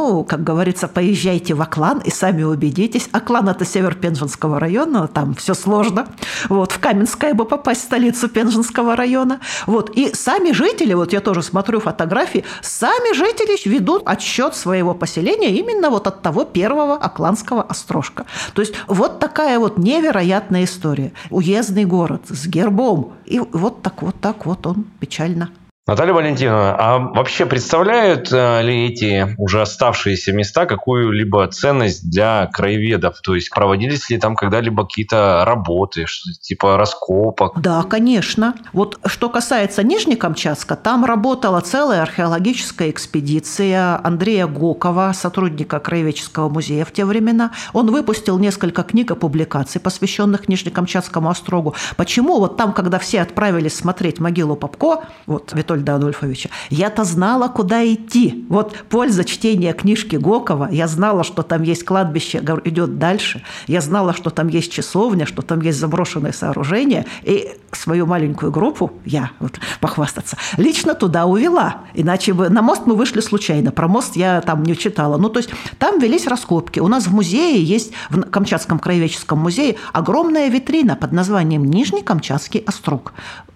ну, 0.02 0.24
как 0.24 0.44
говорится, 0.44 0.88
поезжайте 0.88 1.54
в 1.54 1.62
Аклан 1.62 2.00
и 2.00 2.10
сами 2.10 2.42
убедитесь. 2.42 3.08
Аклан– 3.12 3.50
это 3.50 3.66
север 3.66 3.94
Пенжинского 3.94 4.60
района, 4.60 5.08
там 5.08 5.36
все 5.36 5.54
сложно. 5.54 6.08
Вот, 6.50 6.72
в 6.72 6.80
Каменское 6.80 7.36
бы 7.36 7.46
попасть, 7.46 7.82
в 7.82 7.84
столицу 7.84 8.28
Пенжинского 8.28 8.96
района. 8.96 9.40
Вот, 9.68 9.92
и 9.96 10.12
сами 10.16 10.54
жители, 10.54 10.96
вот 10.96 11.14
я 11.14 11.22
тоже 11.22 11.44
смотрю 11.44 11.80
фотографии, 11.80 12.44
сами 12.64 13.14
жители 13.14 13.56
ведут 13.70 14.02
отсчет 14.06 14.56
своего 14.56 14.96
поселения 14.96 15.52
именно 15.52 15.92
вот 15.92 16.08
от 16.08 16.24
того 16.24 16.46
первого 16.46 16.96
Акланского 16.96 17.62
острожка. 17.62 18.26
То 18.56 18.62
есть 18.62 18.74
вот 18.88 19.20
такая 19.20 19.60
вот 19.60 19.78
невероятная 19.78 20.64
история. 20.64 21.14
Уездный 21.30 21.86
город 21.86 22.24
с 22.28 22.48
гербом. 22.48 23.14
И 23.26 23.40
вот 23.40 23.84
так 23.84 24.02
вот 24.02 24.16
так 24.20 24.48
вот 24.48 24.66
он 24.66 24.86
печально 25.00 25.52
Наталья 25.91 26.13
Валентиновна, 26.13 26.75
а 26.80 26.99
вообще 26.99 27.45
представляют 27.45 28.32
э, 28.32 28.62
ли 28.62 28.88
эти 28.88 29.36
уже 29.38 29.62
оставшиеся 29.62 30.32
места 30.32 30.65
какую-либо 30.65 31.45
ценность 31.49 32.10
для 32.10 32.47
краеведов? 32.47 33.19
То 33.19 33.36
есть 33.36 33.49
проводились 33.49 34.10
ли 34.10 34.17
там 34.17 34.38
когда-либо 34.38 34.86
какие-то 34.86 35.43
работы, 35.45 36.06
типа 36.41 36.77
раскопок? 36.77 37.60
Да, 37.60 37.84
конечно. 37.84 38.56
Вот 38.71 38.99
что 39.06 39.27
касается 39.27 39.84
Нижнекамчатска, 39.84 40.77
там 40.77 41.04
работала 41.04 41.60
целая 41.60 42.04
археологическая 42.04 42.89
экспедиция 42.89 43.99
Андрея 44.01 44.47
Гокова, 44.47 45.12
сотрудника 45.13 45.82
Краеведческого 45.82 46.47
музея 46.47 46.86
в 46.86 46.93
те 46.93 47.04
времена. 47.04 47.51
Он 47.73 47.91
выпустил 47.91 48.39
несколько 48.39 48.84
книг 48.84 49.12
и 49.12 49.15
публикаций, 49.15 49.82
посвященных 49.82 50.47
Нижнекамчатскому 50.47 51.30
острогу. 51.30 51.75
Почему 51.97 52.39
вот 52.39 52.56
там, 52.56 52.71
когда 52.71 52.97
все 52.97 53.19
отправились 53.21 53.75
смотреть 53.75 54.21
могилу 54.21 54.56
Попко, 54.56 55.04
вот 55.25 55.51
Витольда 55.82 55.96
Адольфовича, 55.96 56.50
я-то 56.70 57.04
знала, 57.04 57.48
куда 57.48 57.86
идти. 57.86 58.46
Вот 58.50 58.76
польза 58.89 59.24
чтения 59.24 59.74
книжки 59.74 60.15
Гокова, 60.15 60.70
я 60.72 60.88
знала, 60.88 61.24
что 61.24 61.41
там 61.41 61.63
есть 61.63 61.84
кладбище, 61.84 62.41
идет 62.65 62.98
дальше, 62.98 63.44
я 63.67 63.82
знала, 63.82 64.13
что 64.13 64.30
там 64.30 64.48
есть 64.48 64.72
часовня, 64.72 65.26
что 65.26 65.41
там 65.41 65.62
есть 65.62 65.80
заброшенное 65.80 66.32
сооружение, 66.32 67.06
и 67.24 67.50
свою 67.72 68.06
маленькую 68.06 68.52
группу, 68.52 68.91
я 69.06 69.32
вот 69.39 69.60
похвастаться, 69.80 70.38
лично 70.58 70.94
туда 70.94 71.26
увела. 71.26 71.78
Иначе 71.94 72.34
бы 72.34 72.50
на 72.50 72.62
мост 72.62 72.84
мы 72.86 72.96
вышли 72.96 73.22
случайно, 73.22 73.72
про 73.72 73.88
мост 73.88 74.15
я 74.15 74.41
там 74.41 74.63
не 74.63 74.78
читала. 74.78 75.17
Ну, 75.17 75.30
то 75.30 75.39
есть 75.39 75.50
там 75.80 76.00
велись 76.00 76.28
раскопки. 76.28 76.80
У 76.80 76.88
нас 76.88 77.08
в 77.08 77.13
музее 77.13 77.63
есть, 77.63 77.91
в 78.10 78.22
Камчатском 78.22 78.80
краеведческом 78.80 79.39
музее, 79.39 79.78
огромная 79.94 80.50
витрина 80.50 80.96
под 80.96 81.12
названием 81.12 81.65
Нижний 81.65 82.02
Камчатский 82.02 82.62
острог 82.62 83.13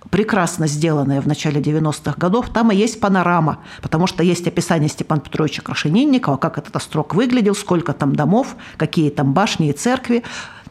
прекрасно 0.09 0.67
сделанная 0.67 1.21
в 1.21 1.27
начале 1.27 1.61
90-х 1.61 2.15
годов, 2.17 2.49
там 2.49 2.71
и 2.71 2.75
есть 2.75 2.99
панорама, 2.99 3.59
потому 3.81 4.07
что 4.07 4.23
есть 4.23 4.47
описание 4.47 4.89
Степана 4.89 5.21
Петровича 5.21 5.61
Крашенинникова, 5.61 6.37
как 6.37 6.57
этот 6.57 6.75
острог 6.75 7.15
выглядел, 7.15 7.55
сколько 7.55 7.93
там 7.93 8.15
домов, 8.15 8.55
какие 8.77 9.09
там 9.09 9.33
башни 9.33 9.69
и 9.69 9.73
церкви 9.73 10.23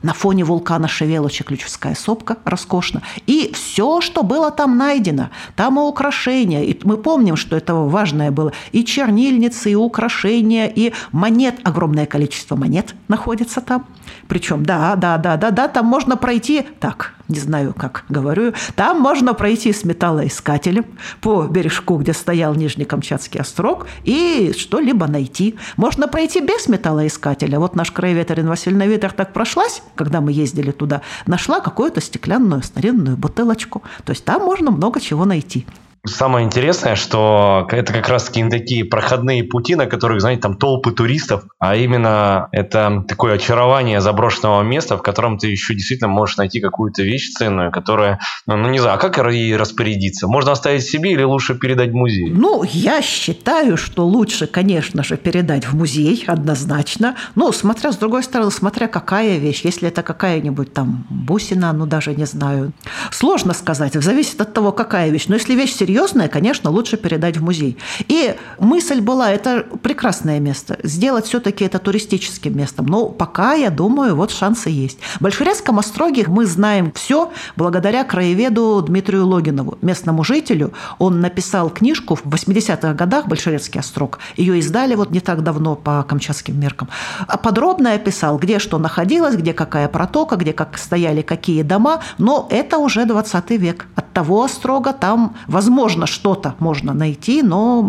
на 0.04 0.12
фоне 0.12 0.44
вулкана 0.44 0.86
Шевелоча 0.86 1.44
Ключевская 1.44 1.94
сопка, 1.94 2.36
роскошно. 2.44 3.02
И 3.26 3.52
все, 3.54 4.02
что 4.02 4.22
было 4.22 4.50
там 4.50 4.76
найдено, 4.76 5.30
там 5.56 5.78
и 5.78 5.82
украшения. 5.82 6.62
И 6.62 6.78
мы 6.84 6.98
помним, 6.98 7.36
что 7.36 7.56
это 7.56 7.74
важное 7.74 8.30
было. 8.30 8.52
И 8.72 8.84
чернильницы, 8.84 9.70
и 9.70 9.74
украшения, 9.74 10.66
и 10.66 10.92
монет. 11.10 11.56
Огромное 11.64 12.04
количество 12.04 12.54
монет 12.54 12.94
находится 13.08 13.62
там. 13.62 13.86
Причем, 14.28 14.64
да, 14.64 14.94
да, 14.96 15.16
да, 15.16 15.38
да, 15.38 15.50
да, 15.50 15.68
там 15.68 15.86
можно 15.86 16.18
пройти, 16.18 16.66
так, 16.80 17.14
не 17.28 17.38
знаю, 17.38 17.74
как 17.76 18.04
говорю, 18.08 18.52
там 18.76 19.00
можно 19.00 19.34
пройти 19.34 19.72
с 19.72 19.84
металлоискателем 19.84 20.84
по 21.20 21.44
бережку, 21.44 21.96
где 21.96 22.12
стоял 22.12 22.54
Нижний 22.54 22.84
Камчатский 22.84 23.40
острог, 23.40 23.86
и 24.04 24.54
что-либо 24.56 25.06
найти. 25.06 25.56
Можно 25.76 26.08
пройти 26.08 26.40
без 26.40 26.68
металлоискателя. 26.68 27.58
Вот 27.58 27.76
наш 27.76 27.90
краевед 27.92 28.30
Ирина 28.30 28.50
Васильевна 28.50 28.86
Витер 28.86 29.12
так 29.12 29.32
прошлась, 29.32 29.82
когда 29.94 30.20
мы 30.20 30.32
ездили 30.32 30.70
туда, 30.70 31.02
нашла 31.26 31.60
какую-то 31.60 32.00
стеклянную 32.00 32.62
старинную 32.62 33.16
бутылочку. 33.16 33.82
То 34.04 34.10
есть 34.10 34.24
там 34.24 34.42
можно 34.42 34.70
много 34.70 35.00
чего 35.00 35.24
найти. 35.24 35.66
Самое 36.06 36.44
интересное, 36.44 36.96
что 36.96 37.66
это 37.70 37.92
как 37.94 38.08
раз 38.10 38.24
таки 38.24 38.44
такие 38.50 38.84
проходные 38.84 39.42
пути, 39.42 39.74
на 39.74 39.86
которых, 39.86 40.20
знаете, 40.20 40.42
там 40.42 40.58
толпы 40.58 40.92
туристов, 40.92 41.44
а 41.58 41.76
именно 41.76 42.48
это 42.52 43.02
такое 43.08 43.34
очарование 43.34 44.02
заброшенного 44.02 44.60
места, 44.62 44.98
в 44.98 45.02
котором 45.02 45.38
ты 45.38 45.48
еще 45.48 45.72
действительно 45.72 46.08
можешь 46.08 46.36
найти 46.36 46.60
какую-то 46.60 47.02
вещь 47.02 47.32
ценную, 47.32 47.72
которая, 47.72 48.20
ну, 48.46 48.56
ну 48.56 48.68
не 48.68 48.80
знаю, 48.80 48.96
а 48.96 48.98
как 48.98 49.16
ей 49.32 49.56
распорядиться? 49.56 50.28
Можно 50.28 50.52
оставить 50.52 50.82
себе 50.82 51.12
или 51.12 51.22
лучше 51.22 51.54
передать 51.54 51.92
в 51.92 51.94
музей? 51.94 52.30
Ну, 52.30 52.64
я 52.64 53.00
считаю, 53.00 53.78
что 53.78 54.06
лучше, 54.06 54.46
конечно 54.46 55.02
же, 55.04 55.16
передать 55.16 55.66
в 55.66 55.74
музей, 55.74 56.22
однозначно. 56.26 57.16
Ну, 57.34 57.50
смотря, 57.52 57.92
с 57.92 57.96
другой 57.96 58.22
стороны, 58.22 58.50
смотря 58.50 58.88
какая 58.88 59.38
вещь. 59.38 59.62
Если 59.64 59.88
это 59.88 60.02
какая-нибудь 60.02 60.74
там 60.74 61.06
бусина, 61.08 61.72
ну, 61.72 61.86
даже 61.86 62.14
не 62.14 62.26
знаю. 62.26 62.72
Сложно 63.10 63.54
сказать, 63.54 63.94
зависит 63.94 64.38
от 64.42 64.52
того, 64.52 64.70
какая 64.70 65.08
вещь. 65.08 65.28
Но 65.28 65.36
если 65.36 65.54
вещь 65.54 65.72
серьезная, 65.72 65.93
серьезное, 65.94 66.28
конечно, 66.28 66.70
лучше 66.70 66.96
передать 66.96 67.36
в 67.36 67.42
музей. 67.44 67.78
И 68.08 68.34
мысль 68.58 69.00
была, 69.00 69.30
это 69.30 69.64
прекрасное 69.80 70.40
место, 70.40 70.76
сделать 70.82 71.26
все-таки 71.26 71.64
это 71.64 71.78
туристическим 71.78 72.56
местом. 72.56 72.86
Но 72.86 73.06
пока, 73.06 73.54
я 73.54 73.70
думаю, 73.70 74.16
вот 74.16 74.32
шансы 74.32 74.70
есть. 74.70 74.98
В 75.20 75.22
Большерецком 75.22 75.78
остроге 75.78 76.24
мы 76.26 76.46
знаем 76.46 76.90
все 76.96 77.30
благодаря 77.54 78.02
краеведу 78.02 78.82
Дмитрию 78.82 79.24
Логинову, 79.24 79.78
местному 79.82 80.24
жителю. 80.24 80.72
Он 80.98 81.20
написал 81.20 81.70
книжку 81.70 82.16
в 82.16 82.26
80-х 82.26 82.94
годах 82.94 83.28
«Большерецкий 83.28 83.78
острог». 83.78 84.18
Ее 84.36 84.58
издали 84.58 84.96
вот 84.96 85.10
не 85.10 85.20
так 85.20 85.44
давно 85.44 85.76
по 85.76 86.02
камчатским 86.02 86.58
меркам. 86.58 86.88
А 87.28 87.36
подробно 87.36 87.92
описал, 87.92 88.38
где 88.38 88.58
что 88.58 88.78
находилось, 88.78 89.36
где 89.36 89.52
какая 89.52 89.86
протока, 89.86 90.34
где 90.34 90.52
как 90.52 90.76
стояли 90.76 91.22
какие 91.22 91.62
дома. 91.62 92.00
Но 92.18 92.48
это 92.50 92.78
уже 92.78 93.04
20 93.04 93.50
век. 93.50 93.86
От 93.94 94.12
того 94.12 94.42
острога 94.42 94.92
там, 94.92 95.36
возможно, 95.46 95.83
возможно, 95.84 96.06
что-то 96.06 96.54
можно 96.60 96.94
найти, 96.94 97.42
но 97.42 97.82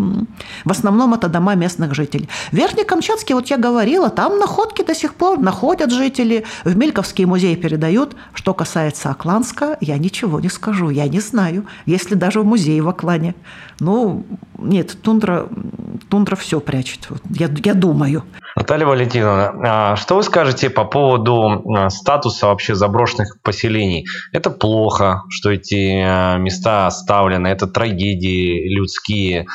в 0.64 0.70
основном 0.70 1.14
это 1.14 1.28
дома 1.28 1.54
местных 1.54 1.94
жителей. 1.94 2.28
В 2.52 2.56
Верхнекамчатске, 2.56 3.34
вот 3.34 3.48
я 3.48 3.56
говорила, 3.56 4.10
там 4.10 4.38
находки 4.38 4.84
до 4.84 4.94
сих 4.94 5.14
пор 5.14 5.38
находят 5.38 5.90
жители, 5.90 6.44
в 6.64 6.76
Мельковский 6.76 7.24
музей 7.24 7.56
передают. 7.56 8.14
Что 8.34 8.52
касается 8.52 9.10
Акланска, 9.10 9.78
я 9.80 9.96
ничего 9.96 10.40
не 10.40 10.50
скажу, 10.50 10.90
я 10.90 11.08
не 11.08 11.20
знаю, 11.20 11.64
если 11.86 12.16
даже 12.16 12.40
в 12.40 12.44
музее 12.44 12.82
в 12.82 12.88
Аклане. 12.88 13.34
Ну, 13.80 14.24
нет, 14.58 14.96
тундра, 15.02 15.48
тундра 16.08 16.36
все 16.36 16.60
прячет, 16.60 17.08
я, 17.30 17.48
я 17.64 17.74
думаю. 17.74 18.24
Наталья 18.56 18.86
Валентиновна, 18.86 19.52
а 19.92 19.96
что 19.96 20.16
вы 20.16 20.22
скажете 20.22 20.70
по 20.70 20.84
поводу 20.84 21.62
а, 21.76 21.90
статуса 21.90 22.46
вообще 22.46 22.74
заброшенных 22.74 23.36
поселений? 23.42 24.06
Это 24.32 24.50
плохо, 24.50 25.24
что 25.28 25.50
эти 25.50 26.02
а, 26.02 26.38
места 26.38 26.86
оставлены, 26.86 27.48
это 27.48 27.66
трагедии 27.66 28.68
людские, 28.68 29.46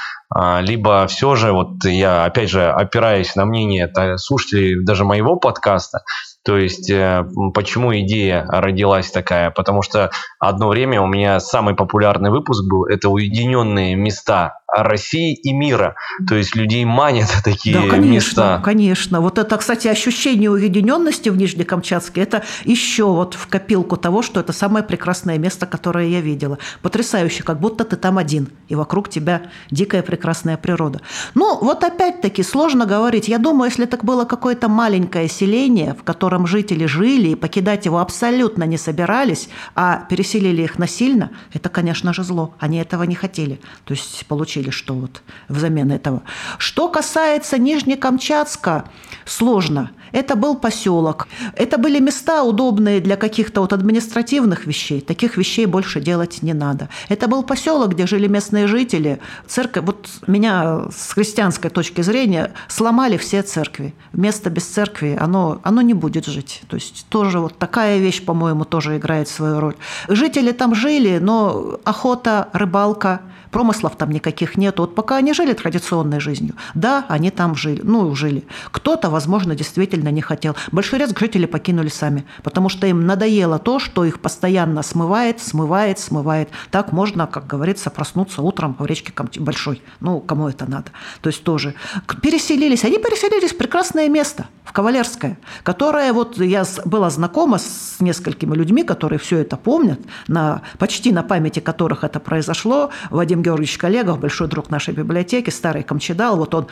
либо 0.61 1.07
все 1.07 1.35
же, 1.35 1.51
вот 1.51 1.83
я 1.83 2.23
опять 2.23 2.49
же 2.49 2.65
опираюсь 2.71 3.35
на 3.35 3.43
мнение 3.43 3.91
слушателей 4.15 4.81
даже 4.81 5.03
моего 5.03 5.35
подкаста, 5.35 6.03
то 6.43 6.57
есть, 6.57 6.89
э, 6.89 7.23
почему 7.53 7.93
идея 7.99 8.45
родилась 8.47 9.11
такая? 9.11 9.51
Потому 9.51 9.83
что 9.83 10.11
одно 10.39 10.69
время 10.69 11.01
у 11.01 11.07
меня 11.07 11.39
самый 11.39 11.75
популярный 11.75 12.31
выпуск 12.31 12.63
был, 12.67 12.85
это 12.85 13.09
уединенные 13.09 13.95
места 13.95 14.60
России 14.71 15.33
и 15.35 15.53
мира. 15.53 15.95
То 16.27 16.35
есть 16.35 16.55
людей 16.55 16.85
манят 16.85 17.29
такие 17.43 17.75
да, 17.75 17.87
конечно, 17.87 18.13
места. 18.13 18.61
Конечно. 18.63 19.21
Вот 19.21 19.37
это, 19.37 19.57
кстати, 19.57 19.87
ощущение 19.87 20.49
уединенности 20.49 21.29
в 21.29 21.37
Нижнекамчатске, 21.37 22.21
это 22.21 22.43
еще 22.63 23.05
вот 23.05 23.33
в 23.33 23.47
копилку 23.47 23.97
того, 23.97 24.21
что 24.21 24.39
это 24.39 24.53
самое 24.53 24.83
прекрасное 24.83 25.37
место, 25.37 25.65
которое 25.65 26.07
я 26.07 26.21
видела. 26.21 26.57
Потрясающе, 26.81 27.43
как 27.43 27.59
будто 27.59 27.83
ты 27.83 27.97
там 27.97 28.17
один, 28.17 28.49
и 28.69 28.75
вокруг 28.75 29.09
тебя 29.09 29.43
дикая 29.69 30.01
прекрасная 30.03 30.57
природа. 30.57 31.01
Ну, 31.35 31.57
вот 31.59 31.83
опять-таки 31.83 32.43
сложно 32.43 32.85
говорить. 32.85 33.27
Я 33.27 33.37
думаю, 33.37 33.69
если 33.69 33.85
так 33.85 34.05
было 34.05 34.25
какое-то 34.25 34.69
маленькое 34.69 35.27
селение, 35.27 35.95
в 35.99 36.03
котором 36.03 36.47
жители 36.47 36.85
жили 36.85 37.29
и 37.29 37.35
покидать 37.35 37.85
его 37.85 37.99
абсолютно 37.99 38.63
не 38.63 38.77
собирались, 38.77 39.49
а 39.75 40.05
переселили 40.09 40.63
их 40.63 40.79
насильно, 40.79 41.31
это, 41.53 41.69
конечно 41.69 42.13
же, 42.13 42.23
зло. 42.23 42.55
Они 42.59 42.77
этого 42.77 43.03
не 43.03 43.15
хотели. 43.15 43.59
То 43.85 43.93
есть 43.93 44.25
получили 44.27 44.60
получили, 44.61 44.69
что 44.71 44.93
вот 44.93 45.21
взамен 45.49 45.91
этого. 45.91 46.21
Что 46.57 46.89
касается 46.89 47.57
Нижнекамчатска, 47.57 48.83
сложно. 49.25 49.89
Это 50.13 50.35
был 50.35 50.55
поселок. 50.55 51.27
Это 51.55 51.77
были 51.77 52.01
места 52.01 52.43
удобные 52.43 52.99
для 52.99 53.15
каких-то 53.15 53.61
вот 53.61 53.73
административных 53.73 54.67
вещей. 54.67 55.01
Таких 55.01 55.37
вещей 55.37 55.65
больше 55.67 56.01
делать 56.01 56.43
не 56.43 56.53
надо. 56.53 56.89
Это 57.09 57.27
был 57.27 57.43
поселок, 57.43 57.91
где 57.91 58.07
жили 58.07 58.27
местные 58.27 58.67
жители. 58.67 59.19
Церковь, 59.47 59.85
вот 59.85 60.09
меня 60.27 60.81
с 60.91 61.13
христианской 61.13 61.69
точки 61.69 62.03
зрения 62.03 62.51
сломали 62.67 63.17
все 63.17 63.41
церкви. 63.41 63.93
Место 64.13 64.49
без 64.49 64.65
церкви, 64.65 65.17
оно, 65.21 65.59
оно 65.63 65.81
не 65.81 65.93
будет 65.93 66.25
жить. 66.25 66.61
То 66.67 66.75
есть 66.75 67.05
тоже 67.09 67.39
вот 67.39 67.57
такая 67.57 67.99
вещь, 67.99 68.25
по-моему, 68.25 68.65
тоже 68.65 68.97
играет 68.97 69.27
свою 69.27 69.59
роль. 69.59 69.75
Жители 70.09 70.51
там 70.51 70.75
жили, 70.75 71.19
но 71.19 71.79
охота, 71.85 72.49
рыбалка, 72.53 73.21
промыслов 73.51 73.95
там 73.95 74.11
никаких 74.11 74.57
нет. 74.57 74.79
Вот 74.79 74.95
пока 74.95 75.17
они 75.17 75.33
жили 75.33 75.53
традиционной 75.53 76.19
жизнью, 76.19 76.55
да, 76.73 77.05
они 77.09 77.29
там 77.31 77.55
жили, 77.55 77.81
ну, 77.83 78.15
жили. 78.15 78.45
Кто-то, 78.71 79.09
возможно, 79.09 79.55
действительно 79.55 80.09
не 80.09 80.21
хотел. 80.21 80.55
Большерецк 80.71 81.19
жители 81.19 81.45
покинули 81.45 81.89
сами, 81.89 82.25
потому 82.43 82.69
что 82.69 82.87
им 82.87 83.05
надоело 83.05 83.59
то, 83.59 83.79
что 83.79 84.05
их 84.05 84.19
постоянно 84.19 84.81
смывает, 84.83 85.41
смывает, 85.41 85.99
смывает. 85.99 86.49
Так 86.71 86.91
можно, 86.91 87.27
как 87.27 87.47
говорится, 87.47 87.89
проснуться 87.89 88.41
утром 88.41 88.75
в 88.79 88.85
речке 88.85 89.13
Большой. 89.39 89.81
Ну, 89.99 90.19
кому 90.19 90.47
это 90.47 90.69
надо? 90.69 90.91
То 91.21 91.27
есть 91.29 91.43
тоже. 91.43 91.75
Переселились. 92.21 92.85
Они 92.85 92.97
переселились 92.97 93.51
в 93.51 93.57
прекрасное 93.57 94.09
место, 94.09 94.47
в 94.63 94.71
Кавалерское, 94.71 95.37
которое 95.63 96.13
вот 96.13 96.37
я 96.37 96.63
была 96.85 97.09
знакома 97.09 97.57
с 97.57 97.97
несколькими 97.99 98.55
людьми, 98.55 98.83
которые 98.83 99.19
все 99.19 99.39
это 99.39 99.57
помнят, 99.57 99.99
на, 100.27 100.61
почти 100.77 101.11
на 101.11 101.23
памяти 101.23 101.59
которых 101.59 102.03
это 102.03 102.19
произошло. 102.19 102.89
Вадим 103.09 103.40
Георгиевич 103.41 103.77
Коллегов, 103.77 104.19
большой 104.19 104.47
друг 104.47 104.69
нашей 104.69 104.93
библиотеки, 104.93 105.49
старый 105.49 105.83
Камчедал, 105.83 106.37
вот 106.37 106.53
он, 106.55 106.67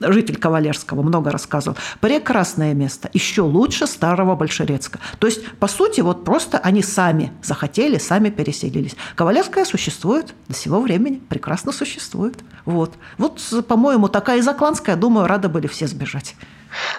житель 0.00 0.36
Кавалерского, 0.36 1.02
много 1.02 1.30
рассказывал. 1.30 1.76
Прекрасное 2.00 2.74
место, 2.74 3.10
еще 3.12 3.42
лучше 3.42 3.86
старого 3.86 4.36
Большерецка. 4.36 4.98
То 5.18 5.26
есть, 5.26 5.46
по 5.58 5.68
сути, 5.68 6.00
вот 6.00 6.24
просто 6.24 6.58
они 6.58 6.82
сами 6.82 7.32
захотели, 7.42 7.98
сами 7.98 8.30
переселились. 8.30 8.96
Кавалерская 9.14 9.64
существует 9.64 10.34
до 10.48 10.54
сего 10.54 10.80
времени, 10.80 11.20
прекрасно 11.28 11.72
существует. 11.72 12.38
Вот, 12.64 12.94
вот 13.16 13.40
по-моему, 13.66 14.08
такая 14.08 14.42
Закланская, 14.42 14.96
думаю, 14.96 15.26
рады 15.26 15.48
были 15.48 15.66
все 15.66 15.86
сбежать. 15.86 16.36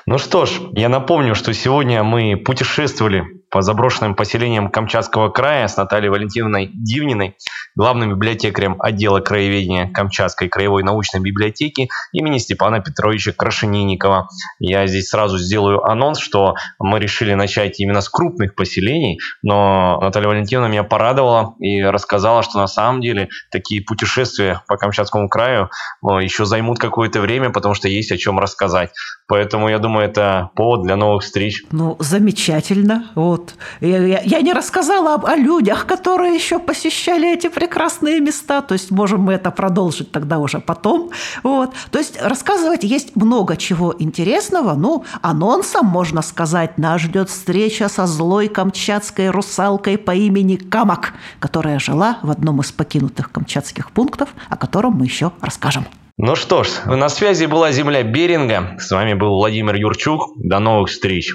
Ну 0.05 0.17
что 0.17 0.45
ж, 0.45 0.51
я 0.73 0.89
напомню, 0.89 1.35
что 1.35 1.53
сегодня 1.53 2.03
мы 2.03 2.37
путешествовали 2.37 3.38
по 3.49 3.61
заброшенным 3.61 4.15
поселениям 4.15 4.69
Камчатского 4.69 5.29
края 5.29 5.67
с 5.67 5.77
Натальей 5.77 6.09
Валентиновной 6.09 6.69
Дивниной, 6.73 7.35
главным 7.75 8.11
библиотекарем 8.11 8.75
отдела 8.79 9.19
краеведения 9.19 9.91
Камчатской 9.91 10.49
краевой 10.49 10.83
научной 10.83 11.21
библиотеки 11.21 11.89
имени 12.11 12.37
Степана 12.37 12.79
Петровича 12.79 13.31
Крашенинникова. 13.31 14.29
Я 14.59 14.87
здесь 14.87 15.09
сразу 15.09 15.37
сделаю 15.37 15.83
анонс, 15.83 16.19
что 16.19 16.55
мы 16.79 16.99
решили 16.99 17.33
начать 17.33 17.79
именно 17.79 18.01
с 18.01 18.09
крупных 18.09 18.55
поселений, 18.55 19.19
но 19.41 19.99
Наталья 20.01 20.27
Валентиновна 20.27 20.71
меня 20.71 20.83
порадовала 20.83 21.55
и 21.59 21.81
рассказала, 21.81 22.43
что 22.43 22.59
на 22.59 22.67
самом 22.67 23.01
деле 23.01 23.29
такие 23.51 23.83
путешествия 23.83 24.61
по 24.67 24.77
Камчатскому 24.77 25.29
краю 25.29 25.69
еще 26.03 26.45
займут 26.45 26.79
какое-то 26.79 27.21
время, 27.21 27.49
потому 27.49 27.73
что 27.73 27.87
есть 27.87 28.11
о 28.11 28.17
чем 28.17 28.39
рассказать. 28.39 28.91
Поэтому 29.27 29.69
я 29.69 29.79
думаю, 29.79 30.07
это 30.07 30.49
повод 30.55 30.83
для 30.83 30.95
новых 30.95 31.23
встреч. 31.23 31.63
Ну, 31.71 31.95
замечательно. 31.99 33.11
Вот 33.15 33.38
вот. 33.39 33.55
Я, 33.81 34.21
я 34.21 34.41
не 34.41 34.53
рассказала 34.53 35.15
об, 35.15 35.25
о 35.25 35.35
людях, 35.35 35.85
которые 35.85 36.35
еще 36.35 36.59
посещали 36.59 37.33
эти 37.33 37.47
прекрасные 37.47 38.19
места. 38.19 38.61
То 38.61 38.73
есть 38.73 38.91
можем 38.91 39.21
мы 39.21 39.33
это 39.33 39.51
продолжить 39.51 40.11
тогда 40.11 40.39
уже 40.39 40.59
потом. 40.59 41.11
Вот. 41.43 41.73
То 41.91 41.99
есть 41.99 42.21
рассказывать 42.21 42.83
есть 42.83 43.15
много 43.15 43.55
чего 43.55 43.95
интересного. 43.97 44.73
Ну, 44.73 45.05
анонсом, 45.21 45.85
можно 45.85 46.21
сказать, 46.21 46.77
нас 46.77 47.01
ждет 47.01 47.29
встреча 47.29 47.89
со 47.89 48.05
злой 48.05 48.47
камчатской 48.47 49.29
русалкой 49.29 49.97
по 49.97 50.11
имени 50.11 50.55
Камак, 50.55 51.13
которая 51.39 51.79
жила 51.79 52.19
в 52.21 52.31
одном 52.31 52.61
из 52.61 52.71
покинутых 52.71 53.31
камчатских 53.31 53.91
пунктов, 53.91 54.29
о 54.49 54.57
котором 54.57 54.93
мы 54.93 55.05
еще 55.05 55.31
расскажем. 55.41 55.85
Ну 56.17 56.35
что 56.35 56.63
ж, 56.63 56.69
на 56.85 57.07
связи 57.07 57.45
была 57.45 57.71
земля 57.71 58.03
Беринга. 58.03 58.75
С 58.77 58.91
вами 58.91 59.13
был 59.13 59.35
Владимир 59.35 59.75
Юрчук. 59.75 60.33
До 60.35 60.59
новых 60.59 60.89
встреч. 60.89 61.33